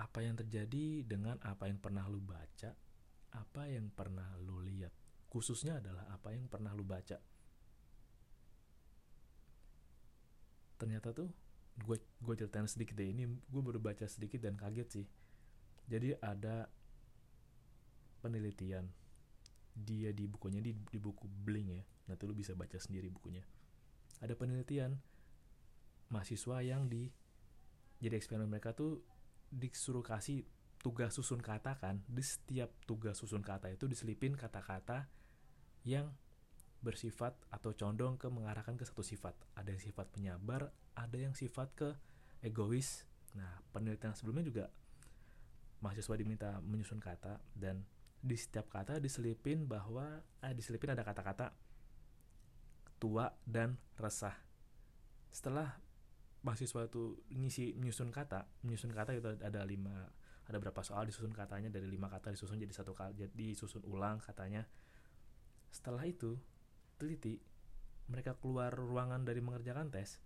Apa 0.00 0.24
yang 0.24 0.36
terjadi 0.36 1.04
dengan 1.04 1.36
apa 1.44 1.68
yang 1.68 1.76
pernah 1.76 2.08
lu 2.08 2.20
baca 2.20 2.72
apa 3.36 3.68
yang 3.68 3.92
pernah 3.92 4.32
lu 4.40 4.64
lihat 4.64 4.88
khususnya 5.28 5.76
adalah 5.84 6.08
apa 6.08 6.32
yang 6.32 6.48
pernah 6.48 6.72
lu 6.72 6.86
baca. 6.86 7.20
Ternyata 10.80 11.12
tuh 11.12 11.28
gue 11.76 12.00
gue 12.00 12.34
ceritain 12.40 12.64
sedikit 12.64 12.96
deh 12.96 13.12
ini 13.12 13.28
gue 13.28 13.62
baru 13.62 13.76
baca 13.76 14.08
sedikit 14.08 14.40
dan 14.40 14.56
kaget 14.56 14.88
sih. 14.88 15.06
Jadi 15.86 16.16
ada 16.18 16.72
penelitian 18.24 18.88
dia 19.76 20.08
di 20.16 20.24
bukunya 20.24 20.64
di, 20.64 20.72
di 20.72 20.98
buku 20.98 21.28
Bling 21.28 21.68
ya. 21.76 21.84
Nanti 22.08 22.24
lu 22.24 22.32
bisa 22.32 22.56
baca 22.56 22.80
sendiri 22.80 23.12
bukunya. 23.12 23.44
Ada 24.24 24.32
penelitian 24.32 24.96
mahasiswa 26.08 26.64
yang 26.64 26.88
di 26.88 27.12
jadi 28.00 28.16
eksperimen 28.16 28.48
mereka 28.48 28.72
tuh 28.72 29.04
disuruh 29.52 30.00
kasih 30.00 30.48
tugas 30.80 31.12
susun 31.12 31.44
kata 31.44 31.76
kan. 31.76 32.00
Di 32.08 32.24
setiap 32.24 32.72
tugas 32.88 33.20
susun 33.20 33.44
kata 33.44 33.68
itu 33.68 33.84
diselipin 33.84 34.32
kata-kata 34.32 35.04
yang 35.84 36.08
bersifat 36.80 37.36
atau 37.52 37.74
condong 37.76 38.16
ke 38.16 38.32
mengarahkan 38.32 38.80
ke 38.80 38.84
satu 38.88 39.04
sifat. 39.04 39.36
Ada 39.58 39.76
yang 39.76 39.82
sifat 39.82 40.06
penyabar 40.12 40.72
ada 40.96 41.16
yang 41.20 41.36
sifat 41.36 41.68
ke 41.76 41.88
egois. 42.40 43.04
Nah 43.36 43.60
penelitian 43.70 44.16
sebelumnya 44.16 44.48
juga 44.48 44.64
mahasiswa 45.84 46.16
diminta 46.16 46.56
menyusun 46.64 46.98
kata 46.98 47.36
dan 47.52 47.84
di 48.26 48.34
setiap 48.34 48.66
kata 48.66 48.98
diselipin 48.98 49.70
bahwa 49.70 50.18
eh 50.42 50.50
diselipin 50.50 50.90
ada 50.90 51.06
kata-kata 51.06 51.54
tua 52.98 53.30
dan 53.46 53.78
resah. 53.94 54.34
Setelah 55.30 55.78
mahasiswa 56.42 56.90
itu 56.90 57.22
ngisi 57.30 57.78
menyusun 57.78 58.10
kata 58.10 58.50
menyusun 58.66 58.90
kata 58.90 59.14
itu 59.14 59.26
ada 59.38 59.62
lima 59.62 60.10
ada 60.46 60.58
berapa 60.62 60.78
soal 60.82 61.06
disusun 61.06 61.34
katanya 61.34 61.70
dari 61.70 61.90
lima 61.90 62.06
kata 62.06 62.30
disusun 62.30 62.58
jadi 62.58 62.70
satu 62.70 62.94
kali 62.94 63.14
jadi 63.14 63.54
disusun 63.54 63.86
ulang 63.86 64.18
katanya. 64.18 64.66
Setelah 65.70 66.02
itu 66.02 66.34
teliti 66.98 67.38
mereka 68.10 68.34
keluar 68.38 68.74
ruangan 68.74 69.22
dari 69.22 69.38
mengerjakan 69.42 69.90
tes 69.90 70.18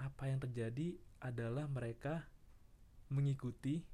apa 0.00 0.32
yang 0.32 0.40
terjadi 0.40 0.96
adalah 1.20 1.68
mereka 1.68 2.24
mengikuti 3.12 3.84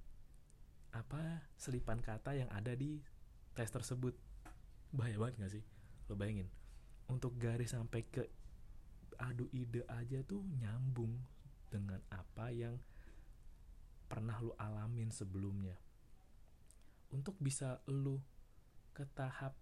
apa 0.97 1.45
selipan 1.61 2.01
kata 2.01 2.33
yang 2.33 2.49
ada 2.49 2.73
di 2.73 3.01
tes 3.53 3.69
tersebut. 3.69 4.17
Bahaya 4.97 5.21
banget 5.21 5.35
gak 5.45 5.53
sih? 5.61 5.65
Lo 6.09 6.17
bayangin. 6.17 6.49
Untuk 7.13 7.37
garis 7.37 7.77
sampai 7.77 8.03
ke 8.09 8.25
adu 9.21 9.49
ide 9.53 9.85
aja 9.89 10.21
tuh 10.25 10.45
nyambung 10.61 11.13
dengan 11.69 12.01
apa 12.13 12.53
yang 12.53 12.81
pernah 14.09 14.39
lu 14.41 14.57
alamin 14.57 15.13
sebelumnya. 15.13 15.77
Untuk 17.13 17.37
bisa 17.39 17.81
lu 17.87 18.19
ke 18.97 19.05
tahap 19.13 19.55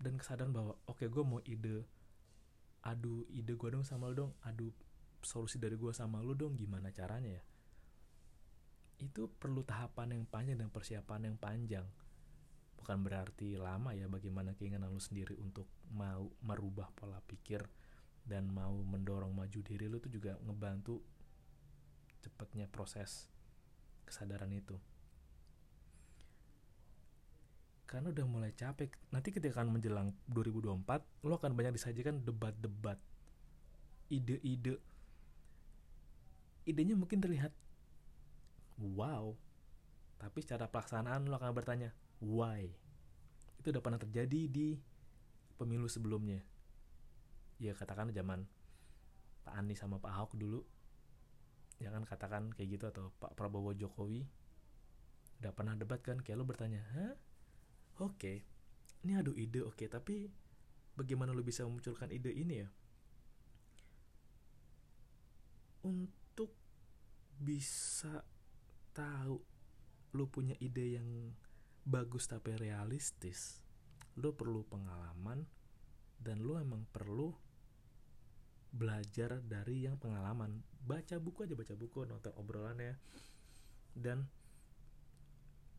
dan 0.00 0.16
kesadaran 0.16 0.50
bahwa 0.50 0.74
oke 0.88 0.98
okay, 0.98 1.08
gue 1.08 1.22
mau 1.22 1.40
ide 1.44 1.84
adu 2.80 3.28
ide 3.28 3.52
gue 3.54 3.68
dong 3.68 3.84
sama 3.84 4.08
lu 4.08 4.26
dong 4.26 4.32
adu 4.40 4.72
solusi 5.20 5.60
dari 5.60 5.76
gue 5.76 5.92
sama 5.92 6.24
lu 6.24 6.32
dong 6.32 6.56
gimana 6.56 6.88
caranya 6.88 7.36
ya 7.36 7.42
itu 9.00 9.26
perlu 9.26 9.64
tahapan 9.64 10.16
yang 10.16 10.24
panjang 10.28 10.56
dan 10.60 10.68
persiapan 10.68 11.32
yang 11.32 11.36
panjang. 11.40 11.86
Bukan 12.76 13.00
berarti 13.04 13.56
lama 13.56 13.92
ya 13.96 14.08
bagaimana 14.08 14.52
keinginan 14.56 14.92
lu 14.92 15.00
sendiri 15.00 15.36
untuk 15.40 15.68
mau 15.92 16.28
merubah 16.44 16.92
pola 16.92 17.20
pikir 17.24 17.64
dan 18.24 18.48
mau 18.52 18.72
mendorong 18.72 19.32
maju 19.32 19.60
diri 19.64 19.88
lu 19.88 19.98
tuh 19.98 20.12
juga 20.12 20.36
ngebantu 20.44 21.00
cepatnya 22.20 22.68
proses 22.68 23.28
kesadaran 24.04 24.52
itu. 24.52 24.76
Karena 27.88 28.14
udah 28.14 28.26
mulai 28.28 28.54
capek 28.54 28.94
nanti 29.10 29.34
ketika 29.34 29.58
akan 29.58 29.74
menjelang 29.74 30.14
2024 30.30 31.26
lo 31.26 31.34
akan 31.34 31.52
banyak 31.58 31.74
disajikan 31.74 32.22
debat-debat 32.22 33.00
ide-ide. 34.10 34.78
Idenya 36.66 36.94
mungkin 36.94 37.18
terlihat 37.18 37.50
wow. 38.80 39.36
Tapi 40.20 40.38
secara 40.44 40.68
pelaksanaan 40.68 41.28
lo 41.28 41.36
akan 41.36 41.52
bertanya 41.56 41.92
why? 42.20 42.68
Itu 43.60 43.72
udah 43.72 43.84
pernah 43.84 44.00
terjadi 44.00 44.48
di 44.48 44.76
pemilu 45.60 45.88
sebelumnya. 45.88 46.40
Ya 47.60 47.76
katakan 47.76 48.12
zaman 48.12 48.48
Pak 49.44 49.54
Anies 49.56 49.80
sama 49.80 50.00
Pak 50.00 50.12
Ahok 50.12 50.32
dulu. 50.36 50.60
Jangan 51.80 52.04
katakan 52.04 52.52
kayak 52.52 52.68
gitu 52.76 52.84
atau 52.88 53.12
Pak 53.20 53.36
Prabowo 53.36 53.72
Jokowi. 53.72 54.24
Udah 55.40 55.52
pernah 55.56 55.72
debat 55.76 56.00
kan 56.04 56.20
kayak 56.20 56.36
lo 56.36 56.44
bertanya 56.44 56.84
hah? 56.92 57.16
Oke 58.00 58.16
okay. 58.16 58.36
ini 59.04 59.16
adu 59.16 59.32
ide 59.36 59.60
oke 59.60 59.76
okay. 59.76 59.88
tapi 59.88 60.28
bagaimana 60.96 61.32
lo 61.32 61.40
bisa 61.40 61.64
memunculkan 61.64 62.12
ide 62.12 62.32
ini 62.32 62.54
ya? 62.60 62.68
Untuk 65.84 66.52
bisa 67.40 68.20
tahu 68.90 69.38
lu 70.14 70.24
punya 70.26 70.58
ide 70.58 70.98
yang 70.98 71.08
bagus 71.86 72.26
tapi 72.26 72.54
realistis 72.58 73.62
lu 74.18 74.34
perlu 74.34 74.66
pengalaman 74.66 75.46
dan 76.20 76.42
lu 76.44 76.58
emang 76.60 76.84
perlu 76.90 77.32
belajar 78.70 79.42
dari 79.42 79.88
yang 79.88 79.98
pengalaman. 79.98 80.62
Baca 80.84 81.18
buku 81.18 81.46
aja 81.46 81.54
baca 81.58 81.74
buku 81.74 82.06
nonton 82.06 82.32
obrolannya 82.38 82.94
dan 83.96 84.26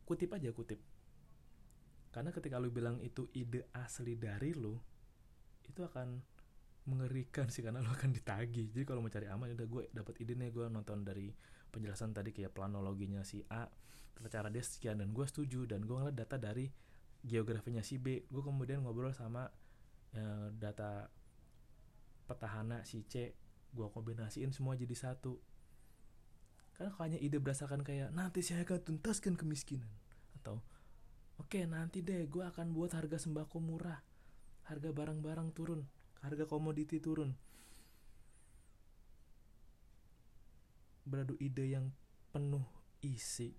kutip 0.04 0.34
aja 0.36 0.52
kutip. 0.52 0.80
Karena 2.12 2.28
ketika 2.34 2.60
lu 2.60 2.68
bilang 2.68 3.00
itu 3.00 3.32
ide 3.32 3.70
asli 3.72 4.18
dari 4.18 4.52
lu 4.52 4.76
itu 5.64 5.80
akan 5.80 6.20
mengerikan 6.90 7.46
sih 7.46 7.62
karena 7.62 7.78
lo 7.78 7.94
akan 7.94 8.10
ditagi 8.10 8.74
jadi 8.74 8.82
kalau 8.82 8.98
mau 8.98 9.12
cari 9.12 9.30
aman 9.30 9.54
udah 9.54 9.68
gue 9.70 9.82
dapat 9.94 10.18
ide 10.18 10.34
nih 10.34 10.50
gue 10.50 10.66
nonton 10.66 11.06
dari 11.06 11.30
penjelasan 11.72 12.12
tadi 12.12 12.36
kayak 12.36 12.52
planologinya 12.52 13.24
si 13.24 13.40
A 13.48 13.64
tata 14.12 14.28
cara 14.28 14.48
dia 14.52 14.60
sekian 14.60 15.00
dan 15.00 15.10
gue 15.10 15.24
setuju 15.24 15.64
dan 15.64 15.82
gue 15.88 15.96
ngeliat 15.96 16.14
data 16.14 16.36
dari 16.36 16.68
geografinya 17.24 17.80
si 17.80 17.96
B. 17.96 18.28
Gue 18.28 18.44
kemudian 18.44 18.84
ngobrol 18.84 19.10
sama 19.16 19.48
ya, 20.12 20.52
data 20.52 21.08
petahana 22.28 22.84
si 22.84 23.02
C. 23.08 23.34
Gue 23.72 23.88
kombinasiin 23.88 24.52
semua 24.52 24.76
jadi 24.76 24.92
satu. 24.92 25.40
Karena 26.76 26.92
hanya 27.00 27.18
ide 27.18 27.40
berdasarkan 27.40 27.80
kayak 27.80 28.12
nanti 28.12 28.44
saya 28.44 28.68
akan 28.68 28.84
tuntaskan 28.84 29.34
kemiskinan. 29.34 29.88
Atau 30.38 30.60
oke 31.40 31.56
okay, 31.56 31.64
nanti 31.64 32.04
deh 32.04 32.28
gue 32.28 32.44
akan 32.44 32.76
buat 32.76 32.92
harga 32.92 33.16
sembako 33.16 33.58
murah. 33.58 34.04
Harga 34.68 34.92
barang-barang 34.92 35.50
turun. 35.56 35.82
Harga 36.22 36.46
komoditi 36.46 37.02
turun 37.02 37.34
beradu 41.02 41.34
ide 41.42 41.74
yang 41.74 41.90
penuh 42.30 42.64
isi 43.02 43.52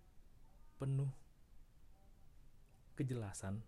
penuh 0.79 1.11
kejelasan 2.95 3.59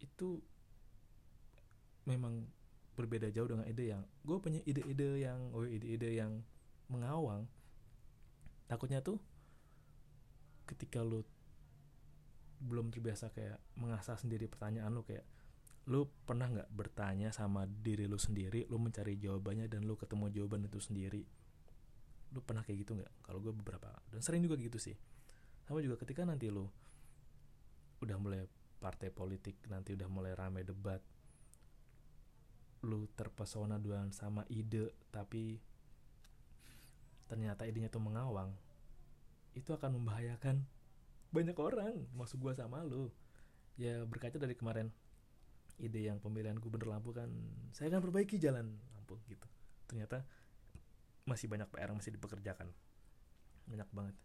itu 0.00 0.38
memang 2.06 2.46
berbeda 2.96 3.28
jauh 3.28 3.50
dengan 3.50 3.66
ide 3.68 3.92
yang 3.92 4.02
gue 4.24 4.36
punya 4.40 4.60
ide-ide 4.64 5.20
yang 5.20 5.52
oh 5.52 5.68
ide-ide 5.68 6.16
yang 6.16 6.40
mengawang. 6.88 7.44
Takutnya 8.66 9.04
tuh 9.04 9.20
ketika 10.66 11.04
lu 11.04 11.22
belum 12.62 12.88
terbiasa 12.88 13.30
kayak 13.30 13.60
mengasah 13.76 14.16
sendiri 14.16 14.48
pertanyaan 14.48 14.90
lu 14.90 15.04
kayak 15.04 15.28
lu 15.86 16.08
pernah 16.26 16.50
nggak 16.50 16.72
bertanya 16.74 17.30
sama 17.30 17.68
diri 17.68 18.10
lu 18.10 18.18
sendiri 18.18 18.66
lu 18.66 18.80
mencari 18.80 19.20
jawabannya 19.20 19.70
dan 19.70 19.86
lu 19.86 19.94
ketemu 19.94 20.32
jawaban 20.34 20.66
itu 20.66 20.82
sendiri 20.82 21.22
lu 22.34 22.40
pernah 22.42 22.62
kayak 22.66 22.86
gitu 22.86 22.98
nggak? 22.98 23.12
Kalau 23.22 23.38
gue 23.42 23.52
beberapa. 23.54 23.90
Dan 24.10 24.22
sering 24.22 24.42
juga 24.42 24.58
gitu 24.58 24.78
sih. 24.80 24.96
Sama 25.66 25.82
juga 25.82 25.98
ketika 26.00 26.22
nanti 26.26 26.50
lu 26.50 26.66
udah 28.02 28.16
mulai 28.20 28.44
partai 28.76 29.08
politik 29.08 29.56
nanti 29.72 29.96
udah 29.96 30.04
mulai 30.06 30.36
rame 30.36 30.60
debat 30.60 31.00
lu 32.84 33.08
terpesona 33.16 33.80
dengan 33.80 34.12
sama 34.12 34.44
ide 34.52 34.92
tapi 35.08 35.56
ternyata 37.26 37.64
idenya 37.64 37.88
tuh 37.88 38.04
mengawang 38.04 38.52
itu 39.56 39.72
akan 39.72 39.96
membahayakan 39.96 40.62
banyak 41.32 41.56
orang. 41.56 42.06
Maksud 42.14 42.38
gue 42.38 42.52
sama 42.54 42.84
lu. 42.84 43.10
Ya 43.80 44.04
berkaca 44.04 44.36
dari 44.36 44.52
kemarin 44.52 44.92
ide 45.76 46.08
yang 46.08 46.20
pemilihan 46.20 46.56
gubernur 46.56 46.92
Lampung 46.92 47.16
kan 47.16 47.28
saya 47.72 47.92
akan 47.92 48.00
perbaiki 48.04 48.36
jalan 48.36 48.76
Lampung 48.94 49.20
gitu. 49.26 49.48
Ternyata 49.88 50.24
masih 51.26 51.50
banyak 51.50 51.68
PR 51.68 51.90
yang 51.90 51.98
masih 51.98 52.14
dipekerjakan. 52.14 52.70
Banyak 53.66 53.90
banget. 53.90 54.16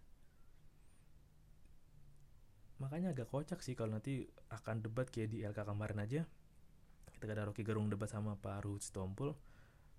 Makanya 2.77 3.13
agak 3.13 3.29
kocak 3.29 3.61
sih 3.61 3.77
kalau 3.77 3.97
nanti 3.97 4.25
akan 4.49 4.81
debat 4.81 5.09
kayak 5.09 5.33
di 5.33 5.45
LK 5.45 5.65
kemarin 5.65 5.99
aja. 6.01 6.21
Kita 7.21 7.29
ada 7.29 7.49
Rocky 7.49 7.61
Gerung 7.61 7.89
debat 7.89 8.09
sama 8.09 8.33
Pak 8.37 8.65
Ruhut 8.65 8.81
Stompul 8.81 9.37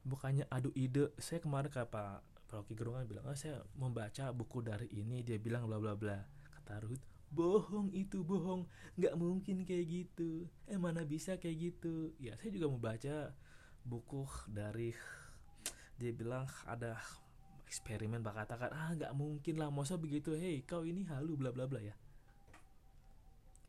bukannya 0.02 0.50
adu 0.50 0.74
ide 0.74 1.14
saya 1.18 1.38
kemarin 1.38 1.70
ke 1.70 1.78
Pak 1.86 2.26
Rocky 2.50 2.74
Gerung 2.74 2.98
kan 2.98 3.06
bilang 3.06 3.24
oh 3.30 3.38
saya 3.38 3.62
membaca 3.78 4.34
buku 4.34 4.60
dari 4.60 4.90
ini 4.92 5.22
dia 5.22 5.38
bilang 5.38 5.64
bla 5.64 5.78
bla 5.78 5.96
bla. 5.96 6.18
Kata 6.52 6.84
Ruhut 6.84 7.00
bohong 7.32 7.88
itu 7.96 8.20
bohong. 8.20 8.68
Nggak 8.98 9.14
mungkin 9.16 9.64
kayak 9.64 9.86
gitu. 9.88 10.44
Eh 10.68 10.76
mana 10.76 11.06
bisa 11.06 11.40
kayak 11.40 11.56
gitu? 11.72 12.12
Ya 12.20 12.36
saya 12.36 12.52
juga 12.52 12.68
mau 12.68 12.82
baca 12.82 13.32
buku 13.88 14.28
dari 14.52 14.92
dia 16.02 16.10
bilang 16.10 16.50
ada 16.66 16.98
eksperimen 17.70 18.20
bak 18.20 18.42
katakan 18.42 18.74
ah 18.74 18.90
nggak 18.92 19.14
mungkin 19.14 19.62
lah 19.62 19.70
masa 19.70 19.94
begitu? 19.94 20.34
Hei 20.34 20.66
kau 20.66 20.82
ini 20.82 21.06
halu 21.06 21.38
bla 21.38 21.54
bla 21.54 21.70
bla 21.70 21.78
ya. 21.78 21.94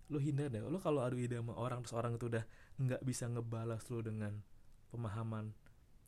Lo 0.09 0.17
hindar 0.17 0.49
deh. 0.49 0.65
Lo 0.65 0.81
kalau 0.81 1.05
adu 1.05 1.21
ide 1.21 1.37
sama 1.37 1.53
orang 1.53 1.85
terus 1.85 1.93
orang 1.93 2.17
itu 2.17 2.25
udah 2.27 2.43
nggak 2.81 3.05
bisa 3.05 3.29
ngebalas 3.29 3.85
lo 3.93 4.01
dengan 4.01 4.41
pemahaman 4.89 5.53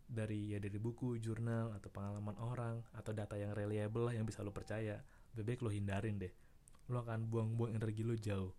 dari 0.06 0.54
ya 0.54 0.60
dari 0.60 0.78
buku 0.82 1.22
jurnal 1.22 1.74
atau 1.78 1.90
pengalaman 1.94 2.38
orang 2.42 2.82
atau 2.98 3.14
data 3.14 3.38
yang 3.38 3.54
reliable 3.54 4.10
lah 4.10 4.14
yang 4.18 4.26
bisa 4.26 4.42
lo 4.42 4.50
percaya 4.50 5.06
bebek 5.38 5.62
lo 5.62 5.70
hindarin 5.70 6.18
deh. 6.18 6.34
Lo 6.90 7.06
akan 7.06 7.30
buang-buang 7.30 7.78
energi 7.78 8.02
lo 8.02 8.18
jauh. 8.18 8.52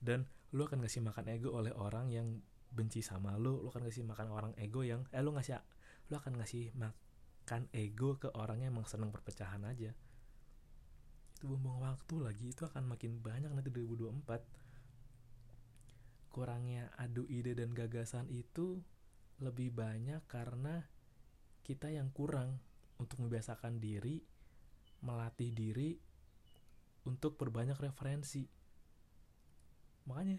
Dan 0.00 0.24
lo 0.56 0.64
akan 0.64 0.82
ngasih 0.82 1.04
makan 1.04 1.24
ego 1.30 1.52
oleh 1.52 1.70
orang 1.76 2.08
yang 2.08 2.40
benci 2.70 3.02
sama 3.02 3.34
lo 3.34 3.62
lo 3.62 3.68
akan 3.70 3.86
ngasih 3.86 4.06
makan 4.06 4.28
orang 4.30 4.52
ego 4.58 4.86
yang 4.86 5.02
eh 5.10 5.22
lo 5.22 5.34
ngasih 5.34 5.58
lo 6.10 6.18
akan 6.18 6.38
ngasih 6.38 6.74
makan 7.50 7.66
ego 7.74 8.14
ke 8.14 8.30
orang 8.38 8.62
yang 8.62 8.78
emang 8.78 8.86
seneng 8.86 9.10
perpecahan 9.10 9.66
aja. 9.66 9.90
Itu 11.34 11.50
buang-buang 11.50 11.82
waktu 11.82 12.22
lagi 12.22 12.54
itu 12.54 12.62
akan 12.62 12.94
makin 12.94 13.18
banyak 13.18 13.50
nanti 13.50 13.74
2024 13.74 16.30
kurangnya 16.30 16.94
adu 16.94 17.26
ide 17.26 17.58
dan 17.58 17.74
gagasan 17.74 18.30
itu 18.30 18.78
lebih 19.42 19.74
banyak 19.74 20.22
karena 20.30 20.86
kita 21.66 21.90
yang 21.90 22.14
kurang 22.14 22.62
untuk 23.02 23.18
membiasakan 23.18 23.82
diri 23.82 24.22
melatih 25.02 25.50
diri 25.50 25.98
untuk 27.02 27.34
perbanyak 27.34 27.82
referensi. 27.82 28.46
Makanya 30.06 30.38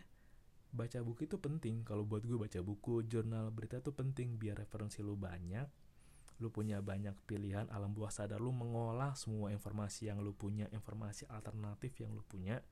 baca 0.71 1.03
buku 1.03 1.27
itu 1.27 1.35
penting. 1.43 1.83
Kalau 1.83 2.07
buat 2.07 2.23
gue 2.23 2.39
baca 2.39 2.63
buku 2.63 3.03
jurnal 3.03 3.51
berita 3.51 3.83
itu 3.83 3.91
penting. 3.91 4.39
Biar 4.39 4.63
referensi 4.63 5.03
lu 5.03 5.19
banyak 5.19 5.90
lu 6.41 6.49
punya 6.49 6.81
banyak 6.81 7.13
pilihan 7.29 7.69
alam 7.69 7.93
bawah 7.93 8.09
sadar 8.09 8.41
lu 8.41 8.49
mengolah 8.49 9.13
semua 9.13 9.53
informasi 9.53 10.09
yang 10.09 10.19
lu 10.25 10.33
punya 10.33 10.65
informasi 10.73 11.29
alternatif 11.29 11.93
yang 12.01 12.11
lu 12.17 12.25
punya 12.25 12.65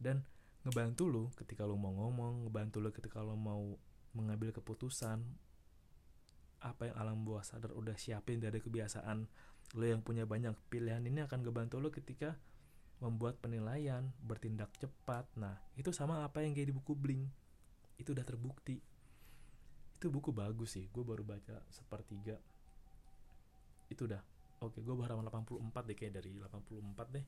dan 0.00 0.24
ngebantu 0.64 1.04
lu 1.06 1.24
ketika 1.36 1.68
lu 1.68 1.76
mau 1.76 1.92
ngomong 1.92 2.48
ngebantu 2.48 2.80
lu 2.80 2.90
ketika 2.90 3.20
lu 3.20 3.36
mau 3.36 3.76
mengambil 4.16 4.50
keputusan 4.56 5.20
apa 6.64 6.88
yang 6.88 6.96
alam 6.96 7.20
bawah 7.22 7.44
sadar 7.44 7.76
udah 7.76 7.94
siapin 8.00 8.40
dari 8.40 8.64
kebiasaan 8.64 9.28
lu 9.76 9.84
yang 9.84 10.00
punya 10.00 10.24
banyak 10.24 10.56
pilihan 10.72 11.04
ini 11.04 11.20
akan 11.28 11.44
ngebantu 11.44 11.76
lu 11.78 11.92
ketika 11.92 12.40
membuat 13.00 13.36
penilaian, 13.44 14.08
bertindak 14.24 14.72
cepat. 14.80 15.28
Nah, 15.36 15.60
itu 15.76 15.92
sama 15.92 16.24
apa 16.24 16.40
yang 16.40 16.56
kayak 16.56 16.72
di 16.72 16.74
buku 16.76 16.96
Bling. 16.96 17.28
Itu 18.00 18.16
udah 18.16 18.24
terbukti. 18.24 18.80
Itu 19.96 20.08
buku 20.08 20.32
bagus 20.32 20.76
sih. 20.76 20.88
Gue 20.88 21.04
baru 21.04 21.24
baca 21.24 21.60
sepertiga. 21.68 22.40
Itu 23.96 24.04
udah. 24.04 24.20
Oke, 24.60 24.84
gue 24.84 24.92
baru 24.92 25.16
84 25.24 25.56
deh 25.88 25.96
kayak 25.96 26.20
dari 26.20 26.36
84 26.36 27.16
deh. 27.16 27.24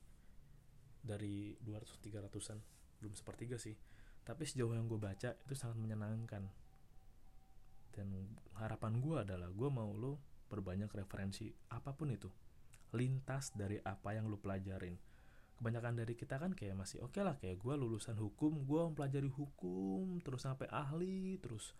Dari 1.00 1.56
200 1.64 1.96
300-an. 2.04 2.58
Belum 3.00 3.16
sepertiga 3.16 3.56
sih. 3.56 3.72
Tapi 4.20 4.44
sejauh 4.44 4.76
yang 4.76 4.84
gue 4.84 5.00
baca 5.00 5.32
itu 5.32 5.54
sangat 5.56 5.80
menyenangkan. 5.80 6.44
Dan 7.88 8.36
harapan 8.60 9.00
gue 9.00 9.16
adalah 9.16 9.48
gue 9.48 9.68
mau 9.72 9.88
lo 9.96 10.44
berbanyak 10.52 10.92
referensi 10.92 11.48
apa 11.72 11.96
pun 11.96 12.12
itu. 12.12 12.28
Lintas 12.92 13.56
dari 13.56 13.80
apa 13.80 14.12
yang 14.12 14.28
lo 14.28 14.36
pelajarin 14.36 15.16
kebanyakan 15.58 15.98
dari 15.98 16.14
kita 16.14 16.38
kan 16.38 16.54
kayak 16.54 16.78
masih 16.78 17.02
oke 17.02 17.18
okay 17.18 17.22
lah 17.26 17.34
kayak 17.34 17.58
gue 17.58 17.74
lulusan 17.74 18.14
hukum 18.14 18.62
gue 18.62 18.78
mempelajari 18.78 19.26
hukum 19.26 20.22
terus 20.22 20.46
sampai 20.46 20.70
ahli 20.70 21.34
terus 21.42 21.74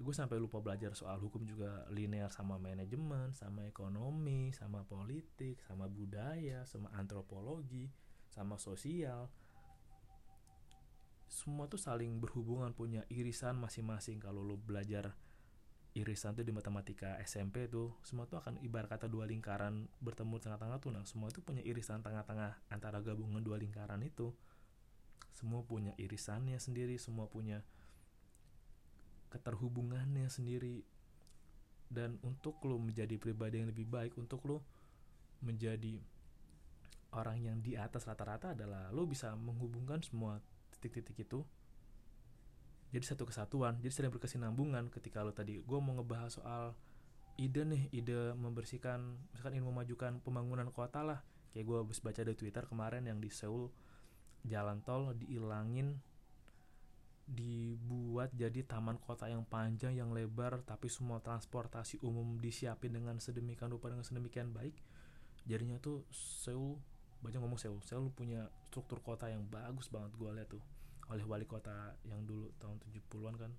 gue 0.00 0.14
sampai 0.16 0.40
lupa 0.40 0.64
belajar 0.64 0.96
soal 0.96 1.20
hukum 1.20 1.44
juga 1.44 1.84
linear 1.92 2.32
sama 2.32 2.56
manajemen 2.56 3.36
sama 3.36 3.68
ekonomi 3.68 4.48
sama 4.56 4.80
politik 4.88 5.60
sama 5.68 5.92
budaya 5.92 6.64
sama 6.64 6.88
antropologi 6.96 7.92
sama 8.32 8.56
sosial. 8.56 9.28
Semua 11.30 11.68
tuh 11.68 11.78
saling 11.78 12.18
berhubungan 12.18 12.74
punya 12.74 13.06
irisan 13.10 13.58
masing-masing. 13.58 14.18
Kalau 14.18 14.42
lo 14.42 14.58
belajar 14.58 15.14
irisan 15.94 16.38
tuh 16.38 16.46
di 16.46 16.54
matematika 16.54 17.18
SMP 17.26 17.66
tuh 17.66 17.98
semua 18.06 18.30
tuh 18.30 18.38
akan 18.38 18.62
ibarat 18.62 18.86
kata 18.86 19.10
dua 19.10 19.26
lingkaran 19.26 19.90
bertemu 19.98 20.38
tengah-tengah 20.38 20.78
tuh. 20.78 20.90
Nah 20.94 21.02
semua 21.04 21.28
itu 21.28 21.42
punya 21.42 21.60
irisan 21.66 22.00
tengah-tengah 22.00 22.70
antara 22.70 23.02
gabungan 23.02 23.42
dua 23.42 23.58
lingkaran 23.58 24.00
itu. 24.06 24.32
Semua 25.34 25.62
punya 25.66 25.94
irisannya 25.98 26.58
sendiri 26.58 26.98
semua 26.98 27.26
punya 27.26 27.62
keterhubungannya 29.30 30.26
sendiri. 30.26 30.82
Dan 31.90 32.18
untuk 32.22 32.62
lo 32.66 32.78
menjadi 32.78 33.18
pribadi 33.18 33.62
yang 33.62 33.70
lebih 33.70 33.86
baik 33.86 34.14
untuk 34.14 34.42
lo 34.46 34.62
menjadi 35.42 35.98
orang 37.10 37.42
yang 37.42 37.58
di 37.58 37.74
atas 37.74 38.06
rata-rata 38.06 38.54
adalah 38.54 38.94
lo 38.94 39.02
bisa 39.06 39.34
menghubungkan 39.34 39.98
semua 39.98 40.38
titik-titik 40.70 41.26
itu 41.26 41.42
jadi 42.90 43.06
satu 43.06 43.22
kesatuan. 43.26 43.78
Jadi 43.78 43.94
sering 43.94 44.12
berkesinambungan 44.14 44.90
ketika 44.90 45.22
lo 45.22 45.30
tadi 45.30 45.62
gue 45.62 45.78
mau 45.78 45.94
ngebahas 45.94 46.42
soal 46.42 46.74
ide 47.38 47.62
nih 47.62 47.86
ide 47.94 48.34
membersihkan 48.34 49.16
misalkan 49.30 49.58
ingin 49.58 49.66
memajukan 49.70 50.12
pembangunan 50.22 50.66
kota 50.74 51.06
lah. 51.06 51.18
Kayak 51.54 51.66
gue 51.66 51.76
habis 51.86 51.98
baca 52.02 52.20
di 52.22 52.34
twitter 52.34 52.66
kemarin 52.66 53.06
yang 53.06 53.18
di 53.18 53.30
Seoul 53.30 53.70
jalan 54.46 54.82
tol 54.82 55.14
diilangin 55.14 55.98
dibuat 57.30 58.34
jadi 58.34 58.66
taman 58.66 58.98
kota 58.98 59.30
yang 59.30 59.46
panjang 59.46 59.94
yang 59.94 60.10
lebar 60.10 60.66
tapi 60.66 60.90
semua 60.90 61.22
transportasi 61.22 62.02
umum 62.02 62.42
disiapin 62.42 62.90
dengan 62.90 63.22
sedemikian 63.22 63.70
rupa 63.70 63.86
dengan 63.86 64.02
sedemikian 64.02 64.50
baik. 64.50 64.74
Jadinya 65.46 65.78
tuh 65.78 66.02
Seoul 66.10 66.74
banyak 67.22 67.38
ngomong 67.38 67.60
Seoul. 67.62 67.78
Seoul 67.86 68.10
punya 68.10 68.50
struktur 68.66 68.98
kota 68.98 69.30
yang 69.30 69.46
bagus 69.46 69.86
banget 69.86 70.10
gue 70.18 70.30
lihat 70.34 70.50
tuh 70.50 70.62
oleh 71.10 71.22
wali 71.22 71.46
kota 71.46 71.94
yang 72.06 72.26
dulu 72.26 72.50
tahun 72.58 72.82
70-an 72.82 73.34
kan. 73.38 73.52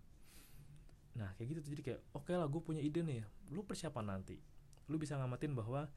Nah 1.15 1.31
kayak 1.39 1.55
gitu 1.55 1.59
tuh. 1.63 1.71
Jadi 1.71 1.81
kayak 1.87 1.99
oke 2.11 2.27
okay 2.27 2.35
lah 2.35 2.51
gue 2.51 2.61
punya 2.61 2.83
ide 2.83 2.99
nih 3.07 3.23
lu 3.55 3.63
persiapan 3.63 4.19
nanti. 4.19 4.35
Lu 4.91 4.99
bisa 4.99 5.15
ngamatin 5.15 5.55
bahwa 5.55 5.87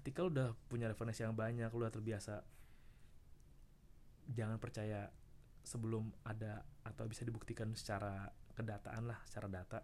ketika 0.00 0.24
lu 0.24 0.32
udah 0.32 0.56
punya 0.72 0.88
referensi 0.88 1.20
yang 1.20 1.36
banyak 1.36 1.68
lu 1.76 1.84
udah 1.84 1.92
terbiasa 1.92 2.40
jangan 4.32 4.56
percaya 4.56 5.12
sebelum 5.62 6.10
ada 6.26 6.66
atau 6.82 7.06
bisa 7.06 7.22
dibuktikan 7.22 7.70
secara 7.78 8.30
kedataan 8.52 9.06
lah 9.06 9.18
secara 9.24 9.48
data 9.48 9.80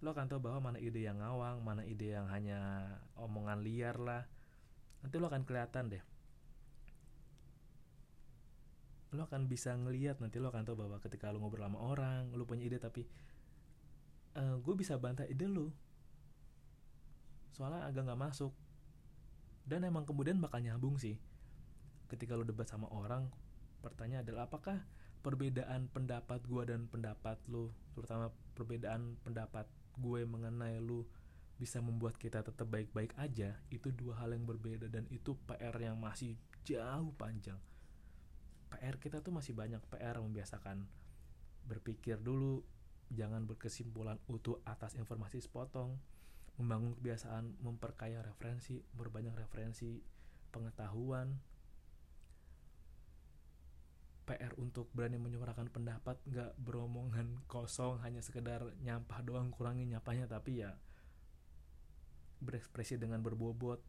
lo 0.00 0.16
akan 0.16 0.32
tahu 0.32 0.40
bahwa 0.40 0.72
mana 0.72 0.78
ide 0.80 1.04
yang 1.04 1.20
ngawang 1.20 1.60
mana 1.60 1.84
ide 1.84 2.16
yang 2.16 2.24
hanya 2.32 2.88
omongan 3.20 3.60
liar 3.60 4.00
lah 4.00 4.24
nanti 5.04 5.16
lo 5.16 5.28
akan 5.28 5.44
kelihatan 5.44 5.92
deh. 5.92 6.04
Lo 9.16 9.26
akan 9.26 9.44
bisa 9.44 9.76
ngeliat 9.76 10.22
nanti 10.24 10.40
lo 10.40 10.48
akan 10.48 10.64
tahu 10.64 10.76
bahwa 10.86 10.96
ketika 11.04 11.28
lo 11.28 11.40
ngobrol 11.40 11.68
sama 11.68 11.80
orang 11.84 12.32
lo 12.32 12.48
punya 12.48 12.64
ide 12.64 12.80
tapi 12.80 13.04
eh, 14.36 14.56
gue 14.56 14.74
bisa 14.76 14.96
bantah 14.96 15.28
ide 15.28 15.44
lo. 15.44 15.68
Soalnya 17.52 17.84
agak 17.84 18.08
nggak 18.08 18.20
masuk. 18.20 18.52
Dan 19.68 19.84
emang 19.84 20.08
kemudian 20.08 20.40
bakal 20.40 20.64
nyambung 20.64 20.96
sih. 20.96 21.20
Ketika 22.08 22.40
lo 22.40 22.48
debat 22.48 22.64
sama 22.64 22.88
orang 22.88 23.28
pertanyaan 23.84 24.24
adalah 24.24 24.48
apakah 24.48 24.80
perbedaan 25.20 25.92
pendapat 25.92 26.40
gue 26.48 26.62
dan 26.64 26.88
pendapat 26.88 27.36
lo 27.52 27.72
terutama 27.92 28.32
perbedaan 28.56 29.20
pendapat 29.20 29.68
gue 30.00 30.24
mengenai 30.24 30.80
lo 30.80 31.04
bisa 31.60 31.76
membuat 31.84 32.16
kita 32.16 32.40
tetap 32.40 32.64
baik-baik 32.72 33.12
aja 33.20 33.52
itu 33.68 33.92
dua 33.92 34.16
hal 34.24 34.32
yang 34.32 34.48
berbeda 34.48 34.88
dan 34.88 35.04
itu 35.12 35.36
PR 35.44 35.76
yang 35.76 36.00
masih 36.00 36.40
jauh 36.64 37.12
panjang. 37.20 37.60
PR 38.72 38.96
kita 38.96 39.20
tuh 39.20 39.36
masih 39.36 39.52
banyak 39.52 39.82
PR 39.92 40.16
membiasakan 40.24 40.88
berpikir 41.68 42.16
dulu 42.16 42.64
jangan 43.12 43.44
berkesimpulan 43.44 44.16
utuh 44.30 44.62
atas 44.64 44.96
informasi 44.96 45.42
sepotong 45.42 46.00
membangun 46.56 46.96
kebiasaan 46.96 47.60
memperkaya 47.60 48.24
referensi 48.24 48.80
berbanyak 48.96 49.36
referensi 49.36 50.00
pengetahuan 50.54 51.36
PR 54.30 54.54
untuk 54.62 54.86
berani 54.94 55.18
menyuarakan 55.18 55.66
pendapat 55.74 56.22
nggak 56.30 56.54
beromongan 56.62 57.42
kosong 57.50 57.98
hanya 58.06 58.22
sekedar 58.22 58.62
nyampah 58.86 59.26
doang 59.26 59.50
kurangi 59.50 59.90
nyampahnya 59.90 60.30
tapi 60.30 60.62
ya 60.62 60.78
berekspresi 62.38 62.94
dengan 62.94 63.18
berbobot 63.26 63.82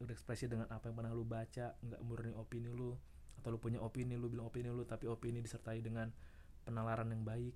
berekspresi 0.00 0.48
dengan 0.48 0.72
apa 0.72 0.88
yang 0.88 0.96
pernah 0.96 1.12
lu 1.12 1.28
baca 1.28 1.76
nggak 1.84 2.00
murni 2.00 2.32
opini 2.32 2.72
lu 2.72 2.96
atau 3.36 3.52
lu 3.52 3.60
punya 3.60 3.76
opini 3.84 4.16
lu 4.16 4.32
bilang 4.32 4.48
opini 4.48 4.72
lu 4.72 4.88
tapi 4.88 5.04
opini 5.04 5.44
disertai 5.44 5.84
dengan 5.84 6.08
penalaran 6.64 7.08
yang 7.08 7.24
baik. 7.24 7.54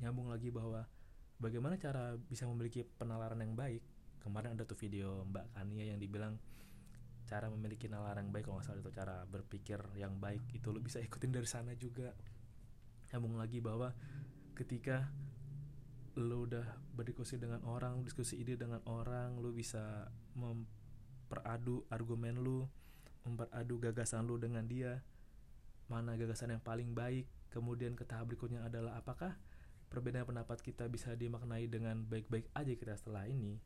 Nyambung 0.00 0.28
lagi 0.28 0.52
bahwa 0.52 0.84
bagaimana 1.40 1.80
cara 1.80 2.16
bisa 2.16 2.44
memiliki 2.48 2.84
penalaran 2.84 3.40
yang 3.40 3.56
baik? 3.56 3.82
Kemarin 4.22 4.54
ada 4.54 4.62
tuh 4.62 4.78
video 4.78 5.26
Mbak 5.26 5.58
Kania 5.58 5.84
yang 5.94 5.98
dibilang 5.98 6.38
cara 7.32 7.48
memiliki 7.48 7.88
nalar 7.88 8.20
yang 8.20 8.28
baik 8.28 8.44
kalau 8.44 8.60
nggak 8.60 8.68
salah 8.68 8.84
itu 8.84 8.92
cara 8.92 9.16
berpikir 9.24 9.80
yang 9.96 10.20
baik 10.20 10.44
itu 10.52 10.68
lu 10.68 10.84
bisa 10.84 11.00
ikutin 11.00 11.32
dari 11.32 11.48
sana 11.48 11.72
juga. 11.72 12.12
Nyambung 13.08 13.40
lagi 13.40 13.64
bahwa 13.64 13.96
ketika 14.52 15.08
lu 16.20 16.44
udah 16.44 16.64
berdiskusi 16.92 17.40
dengan 17.40 17.64
orang 17.64 18.04
diskusi 18.04 18.36
ide 18.36 18.60
dengan 18.60 18.84
orang 18.84 19.40
lu 19.40 19.48
bisa 19.48 20.12
memperadu 20.36 21.88
argumen 21.88 22.36
lu 22.36 22.68
memperadu 23.24 23.80
gagasan 23.80 24.28
lu 24.28 24.36
dengan 24.36 24.68
dia 24.68 25.00
mana 25.88 26.12
gagasan 26.20 26.52
yang 26.52 26.60
paling 26.60 26.92
baik 26.92 27.24
kemudian 27.48 27.96
ke 27.96 28.04
tahap 28.04 28.28
berikutnya 28.28 28.60
adalah 28.60 29.00
apakah 29.00 29.40
perbedaan 29.88 30.28
pendapat 30.28 30.60
kita 30.60 30.84
bisa 30.92 31.16
dimaknai 31.16 31.64
dengan 31.68 32.04
baik-baik 32.04 32.48
aja 32.52 32.72
kita 32.76 32.92
setelah 32.96 33.24
ini 33.24 33.56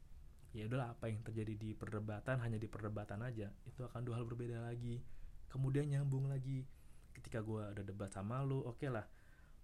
ya 0.57 0.65
udahlah 0.73 0.97
apa 0.97 1.13
yang 1.13 1.21
terjadi 1.21 1.53
di 1.53 1.77
perdebatan 1.77 2.41
hanya 2.41 2.57
di 2.57 2.65
perdebatan 2.65 3.21
aja. 3.21 3.53
Itu 3.69 3.85
akan 3.85 4.01
dua 4.09 4.17
hal 4.17 4.25
berbeda 4.25 4.65
lagi. 4.65 5.05
Kemudian 5.53 5.93
nyambung 5.93 6.33
lagi. 6.33 6.65
Ketika 7.13 7.45
gue 7.45 7.61
ada 7.61 7.85
debat 7.85 8.09
sama 8.09 8.41
lu 8.41 8.65
oke 8.65 8.81
okay 8.81 8.89
lah. 8.89 9.05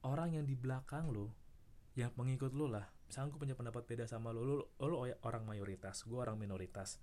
Orang 0.05 0.37
yang 0.37 0.44
di 0.44 0.52
belakang 0.52 1.09
lu 1.09 1.33
yang 1.96 2.12
pengikut 2.12 2.52
lu 2.52 2.68
lah. 2.68 2.85
Misalnya 3.09 3.33
gue 3.33 3.40
punya 3.40 3.57
pendapat 3.57 3.88
beda 3.88 4.05
sama 4.05 4.37
lu 4.37 4.44
lu, 4.44 4.57
lu 4.61 4.96
orang 5.24 5.42
mayoritas 5.48 6.05
gue 6.05 6.20
orang 6.20 6.37
minoritas. 6.37 7.00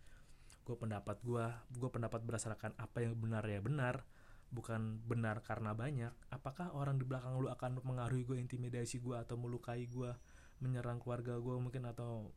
Gue 0.61 0.77
pendapat 0.77 1.17
gue 1.25 1.45
gue 1.73 1.89
pendapat 1.89 2.21
berdasarkan 2.21 2.77
apa 2.77 3.01
yang 3.01 3.17
benar 3.17 3.41
ya 3.49 3.57
benar 3.57 4.05
bukan 4.49 5.01
benar 5.05 5.41
karena 5.41 5.73
banyak. 5.73 6.13
Apakah 6.29 6.73
orang 6.73 6.97
di 6.97 7.05
belakang 7.05 7.37
lu 7.37 7.49
akan 7.49 7.81
mengaruhi 7.85 8.25
gue 8.25 8.37
intimidasi 8.37 9.01
gue 9.01 9.17
atau 9.17 9.37
melukai 9.37 9.85
gue 9.85 10.13
menyerang 10.59 10.99
keluarga 10.99 11.39
gue 11.39 11.55
mungkin 11.57 11.87
atau 11.87 12.33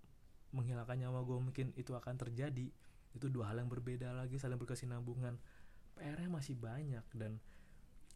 menghilangkan 0.52 0.96
nyawa 1.00 1.24
gue 1.24 1.38
mungkin 1.40 1.66
itu 1.74 1.96
akan 1.96 2.14
terjadi. 2.16 2.68
Itu 3.12 3.28
dua 3.28 3.52
hal 3.52 3.60
yang 3.60 3.68
berbeda 3.72 4.12
lagi 4.12 4.36
saling 4.40 4.56
berkesinambungan. 4.56 5.36
PR-nya 5.96 6.28
masih 6.32 6.56
banyak 6.56 7.04
dan 7.12 7.36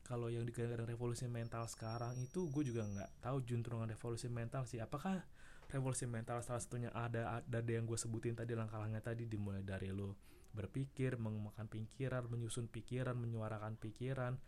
kalau 0.07 0.31
yang 0.31 0.47
dikatakan 0.47 0.87
revolusi 0.87 1.27
mental 1.27 1.67
sekarang 1.67 2.15
itu 2.23 2.47
gue 2.49 2.63
juga 2.63 2.87
nggak 2.87 3.27
tahu 3.27 3.43
juntrungan 3.43 3.91
revolusi 3.91 4.31
mental 4.31 4.65
sih. 4.65 4.79
Apakah 4.79 5.21
revolusi 5.67 6.07
mental 6.07 6.41
salah 6.47 6.63
satunya 6.63 6.95
ada 6.95 7.43
ada 7.43 7.61
yang 7.67 7.85
gue 7.85 7.99
sebutin 7.99 8.39
tadi 8.39 8.55
langkah-langkah 8.55 9.13
tadi 9.13 9.27
dimulai 9.27 9.67
dari 9.67 9.91
lo 9.91 10.15
berpikir 10.55 11.21
mengembangkan 11.21 11.69
pikiran 11.69 12.31
menyusun 12.33 12.71
pikiran 12.71 13.13
menyuarakan 13.19 13.77
pikiran 13.77 14.39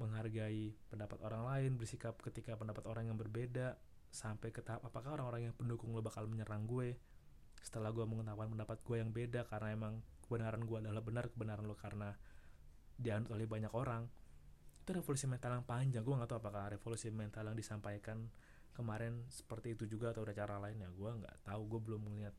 menghargai 0.00 0.72
pendapat 0.88 1.18
orang 1.20 1.44
lain 1.44 1.70
bersikap 1.76 2.16
ketika 2.24 2.56
pendapat 2.56 2.88
orang 2.88 3.12
yang 3.12 3.18
berbeda 3.20 3.76
sampai 4.10 4.50
ke 4.50 4.60
tahap 4.60 4.82
apakah 4.86 5.14
orang-orang 5.14 5.50
yang 5.50 5.54
pendukung 5.54 5.94
lo 5.94 6.02
bakal 6.02 6.26
menyerang 6.26 6.66
gue 6.66 6.98
setelah 7.62 7.94
gue 7.94 8.02
mengetahui 8.02 8.50
pendapat 8.56 8.78
gue 8.82 8.96
yang 8.98 9.10
beda 9.12 9.46
karena 9.46 9.68
emang 9.76 9.94
kebenaran 10.24 10.62
gue 10.64 10.78
adalah 10.80 11.02
benar 11.04 11.28
kebenaran 11.28 11.64
lo 11.68 11.76
karena 11.76 12.14
dianut 13.00 13.32
oleh 13.32 13.48
banyak 13.48 13.72
orang. 13.72 14.04
Itu 14.84 14.92
revolusi 14.92 15.24
mental 15.24 15.60
yang 15.60 15.66
panjang. 15.66 16.02
Gue 16.04 16.14
nggak 16.16 16.30
tahu 16.30 16.38
apakah 16.40 16.72
revolusi 16.72 17.08
mental 17.08 17.48
yang 17.48 17.56
disampaikan 17.56 18.28
kemarin 18.76 19.24
seperti 19.32 19.74
itu 19.74 19.88
juga 19.88 20.12
atau 20.12 20.24
ada 20.24 20.36
cara 20.36 20.60
lain 20.60 20.80
ya. 20.80 20.88
Gue 20.92 21.10
nggak 21.16 21.48
tahu. 21.48 21.62
Gue 21.66 21.80
belum 21.80 22.00
melihat 22.12 22.36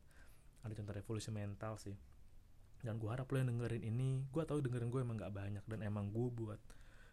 ada 0.62 0.72
contoh 0.72 0.94
revolusi 0.94 1.30
mental 1.34 1.76
sih. 1.78 1.98
Dan 2.82 2.98
gue 2.98 3.10
harap 3.10 3.30
lo 3.30 3.38
yang 3.38 3.50
dengerin 3.50 3.82
ini 3.82 4.26
gue 4.30 4.42
tahu 4.42 4.58
dengerin 4.62 4.90
gue 4.90 5.00
emang 5.02 5.18
nggak 5.18 5.34
banyak 5.34 5.64
dan 5.70 5.86
emang 5.86 6.10
gue 6.10 6.28
buat 6.34 6.58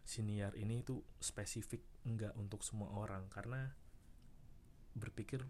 siniar 0.01 0.57
ini 0.57 0.81
itu 0.81 0.97
spesifik 1.21 1.85
enggak 2.05 2.33
untuk 2.37 2.61
semua 2.65 2.89
orang. 2.93 3.29
Karena 3.29 3.69
berpikir 4.99 5.41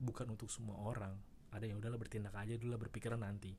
bukan 0.00 0.34
untuk 0.34 0.50
semua 0.50 0.80
orang. 0.80 1.14
Ada 1.54 1.70
yang 1.70 1.78
udahlah 1.78 2.00
bertindak 2.00 2.34
aja 2.34 2.58
dulu 2.58 2.74
lah 2.74 2.80
berpikiran 2.80 3.22
nanti. 3.22 3.54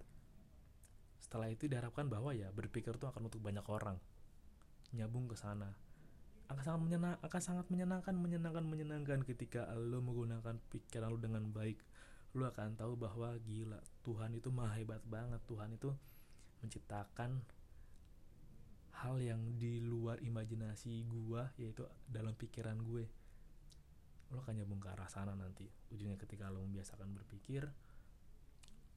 Setelah 1.22 1.48
itu 1.48 1.66
diharapkan 1.66 2.06
bahwa 2.12 2.36
ya 2.36 2.52
berpikir 2.52 2.98
itu 3.00 3.08
akan 3.08 3.32
untuk 3.32 3.40
banyak 3.40 3.64
orang. 3.72 3.98
Nyambung 4.92 5.32
ke 5.32 5.40
sana. 5.40 5.72
Akan 6.46 6.62
sangat 6.62 6.82
menyenang 6.86 7.18
akan 7.26 7.42
sangat 7.42 7.66
menyenangkan 7.74 8.14
menyenangkan 8.14 8.66
menyenangkan 8.68 9.20
ketika 9.26 9.66
lo 9.74 10.04
menggunakan 10.04 10.62
pikiran 10.70 11.10
lo 11.10 11.18
dengan 11.18 11.50
baik. 11.50 11.82
Lo 12.36 12.46
akan 12.52 12.76
tahu 12.76 13.00
bahwa 13.00 13.34
gila 13.42 13.80
Tuhan 14.04 14.36
itu 14.36 14.52
maha 14.52 14.76
hebat 14.78 15.02
banget. 15.08 15.42
Tuhan 15.48 15.74
itu 15.74 15.90
menciptakan 16.62 17.42
hal 19.02 19.20
yang 19.20 19.60
di 19.60 19.84
luar 19.84 20.22
imajinasi 20.24 21.04
gua 21.08 21.52
yaitu 21.60 21.84
dalam 22.08 22.32
pikiran 22.34 22.80
gue 22.80 23.06
lo 24.34 24.42
akan 24.42 24.54
nyambung 24.58 24.82
ke 24.82 24.90
arah 24.90 25.10
sana 25.10 25.38
nanti. 25.38 25.68
Ujungnya 25.94 26.18
ketika 26.18 26.50
lo 26.50 26.64
membiasakan 26.66 27.14
berpikir 27.14 27.68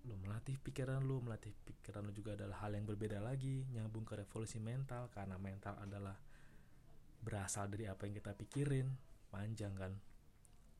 lo 0.06 0.14
melatih 0.14 0.56
pikiran 0.62 1.02
lo 1.04 1.20
melatih 1.20 1.52
pikiran 1.52 2.06
lo 2.06 2.14
juga 2.14 2.38
adalah 2.38 2.64
hal 2.64 2.72
yang 2.78 2.86
berbeda 2.88 3.20
lagi. 3.20 3.66
Nyambung 3.74 4.08
ke 4.08 4.14
revolusi 4.16 4.62
mental 4.62 5.12
karena 5.12 5.36
mental 5.36 5.76
adalah 5.82 6.16
berasal 7.18 7.68
dari 7.68 7.90
apa 7.90 8.06
yang 8.06 8.14
kita 8.16 8.32
pikirin 8.32 8.88
panjang 9.28 9.74
kan. 9.74 9.92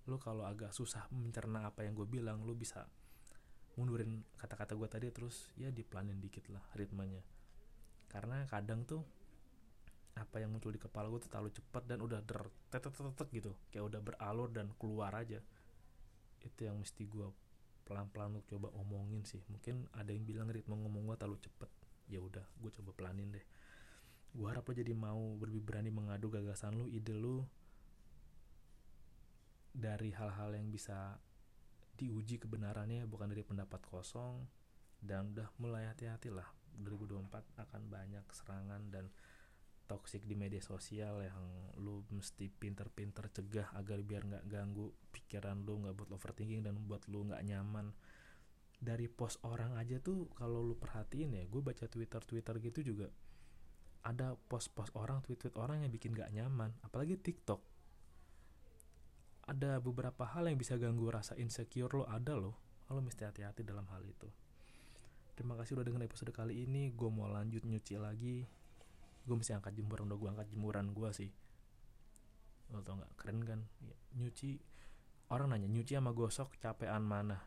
Lu 0.09 0.17
kalau 0.17 0.49
agak 0.49 0.73
susah 0.73 1.05
mencerna 1.13 1.69
apa 1.69 1.85
yang 1.85 1.93
gue 1.93 2.09
bilang 2.09 2.41
lu 2.47 2.57
bisa 2.57 2.89
mundurin 3.77 4.25
kata-kata 4.41 4.75
gue 4.75 4.89
tadi 4.91 5.07
terus 5.15 5.55
ya 5.55 5.69
dipelanin 5.69 6.19
dikit 6.19 6.49
lah 6.49 6.65
ritmenya. 6.75 7.21
Karena 8.09 8.49
kadang 8.49 8.89
tuh 8.89 9.05
apa 10.19 10.43
yang 10.43 10.51
muncul 10.51 10.75
di 10.75 10.83
kepala 10.83 11.07
gue 11.09 11.23
tuh 11.23 11.31
terlalu 11.31 11.55
cepat 11.55 11.83
dan 11.87 12.03
udah 12.03 12.21
der 12.27 12.51
tetet 12.69 13.29
gitu. 13.31 13.55
Kayak 13.71 13.85
udah 13.95 14.01
beralur 14.03 14.49
dan 14.51 14.75
keluar 14.77 15.15
aja. 15.15 15.39
Itu 16.43 16.67
yang 16.67 16.83
mesti 16.83 17.07
gue 17.07 17.27
pelan-pelan 17.89 18.37
untuk 18.37 18.47
coba 18.59 18.69
omongin 18.77 19.25
sih. 19.25 19.41
Mungkin 19.49 19.89
ada 19.97 20.11
yang 20.13 20.29
bilang 20.29 20.53
ritme 20.53 20.77
ngomong 20.77 21.09
gue 21.09 21.17
terlalu 21.17 21.39
cepet 21.41 21.71
ya 22.09 22.21
udah 22.21 22.45
gue 22.61 22.71
coba 22.81 22.91
pelanin 22.93 23.33
deh. 23.33 23.47
Gue 24.35 24.47
harap 24.49 24.69
lo 24.69 24.75
jadi 24.77 24.93
mau 24.93 25.41
lebih 25.41 25.65
berani 25.65 25.89
mengadu 25.89 26.29
gagasan 26.29 26.77
lu 26.77 26.85
ide 26.89 27.17
lu 27.17 27.45
dari 29.73 30.11
hal-hal 30.13 30.53
yang 30.53 30.69
bisa 30.69 31.17
diuji 31.99 32.39
kebenarannya 32.39 33.09
bukan 33.09 33.31
dari 33.31 33.47
pendapat 33.47 33.81
kosong. 33.89 34.45
Dan 34.99 35.31
udah 35.31 35.49
mulai 35.63 35.87
hati-hati 35.87 36.29
lah. 36.35 36.51
2024 36.79 37.59
akan 37.59 37.83
banyak 37.91 38.23
serangan 38.31 38.83
dan 38.91 39.11
toxic 39.89 40.29
di 40.29 40.37
media 40.37 40.61
sosial 40.61 41.25
yang 41.25 41.73
lu 41.81 42.05
mesti 42.13 42.53
pinter-pinter 42.53 43.33
cegah 43.33 43.73
agar 43.75 44.05
biar 44.05 44.23
nggak 44.29 44.45
ganggu 44.47 44.93
pikiran 45.11 45.65
lu 45.65 45.83
nggak 45.83 45.97
buat 45.97 46.11
overthinking 46.13 46.63
dan 46.69 46.77
buat 46.85 47.09
lu 47.09 47.25
nggak 47.27 47.41
nyaman. 47.49 47.97
Dari 48.79 49.11
post 49.11 49.43
orang 49.43 49.75
aja 49.75 49.99
tuh 49.99 50.31
kalau 50.37 50.63
lu 50.63 50.77
perhatiin 50.77 51.41
ya 51.41 51.43
gue 51.49 51.59
baca 51.65 51.89
twitter 51.89 52.23
twitter 52.23 52.55
gitu 52.63 52.95
juga 52.95 53.09
ada 54.07 54.39
post-post 54.49 54.95
orang 54.95 55.21
tweet-tweet 55.21 55.59
orang 55.59 55.83
yang 55.83 55.91
bikin 55.91 56.15
gak 56.15 56.31
nyaman 56.31 56.71
apalagi 56.87 57.19
tiktok. 57.19 57.61
Ada 59.49 59.81
beberapa 59.81 60.29
hal 60.29 60.49
yang 60.49 60.61
bisa 60.61 60.77
ganggu 60.77 61.09
rasa 61.09 61.35
insecure 61.41 61.91
lo 61.93 62.05
ada 62.09 62.37
lo 62.37 62.55
lo 62.89 63.05
mesti 63.05 63.25
hati-hati 63.29 63.65
dalam 63.65 63.85
hal 63.93 64.01
itu. 64.05 64.29
Terima 65.37 65.55
kasih 65.61 65.77
udah 65.77 65.85
dengerin 65.85 66.09
episode 66.09 66.33
kali 66.33 66.65
ini 66.65 66.91
gue 66.97 67.11
mau 67.13 67.29
lanjut 67.29 67.63
nyuci 67.63 68.01
lagi 68.01 68.49
gue 69.29 69.37
mesti 69.37 69.53
angkat 69.53 69.77
jemuran 69.77 70.09
udah 70.09 70.19
gue 70.19 70.29
angkat 70.33 70.49
jemuran 70.49 70.87
gue 70.97 71.11
sih. 71.13 71.31
Lo 72.73 72.81
tau 72.81 72.97
nggak? 72.97 73.13
Keren 73.21 73.39
kan? 73.45 73.61
Ya, 73.85 73.97
nyuci 74.17 74.57
orang 75.29 75.53
nanya 75.53 75.69
nyuci 75.69 75.93
sama 75.93 76.17
gosok 76.17 76.57
capean 76.57 77.05
mana? 77.05 77.45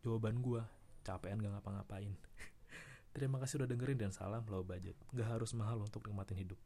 Jawaban 0.00 0.40
gue 0.40 0.64
capean 1.04 1.44
gak 1.44 1.52
ngapa-ngapain. 1.60 2.16
Terima 3.14 3.36
kasih 3.36 3.60
udah 3.60 3.68
dengerin 3.68 4.08
dan 4.08 4.12
salam 4.16 4.44
low 4.48 4.64
budget. 4.64 4.96
Gak 5.12 5.28
harus 5.28 5.52
mahal 5.52 5.84
untuk 5.84 6.08
nikmatin 6.08 6.40
hidup 6.40 6.56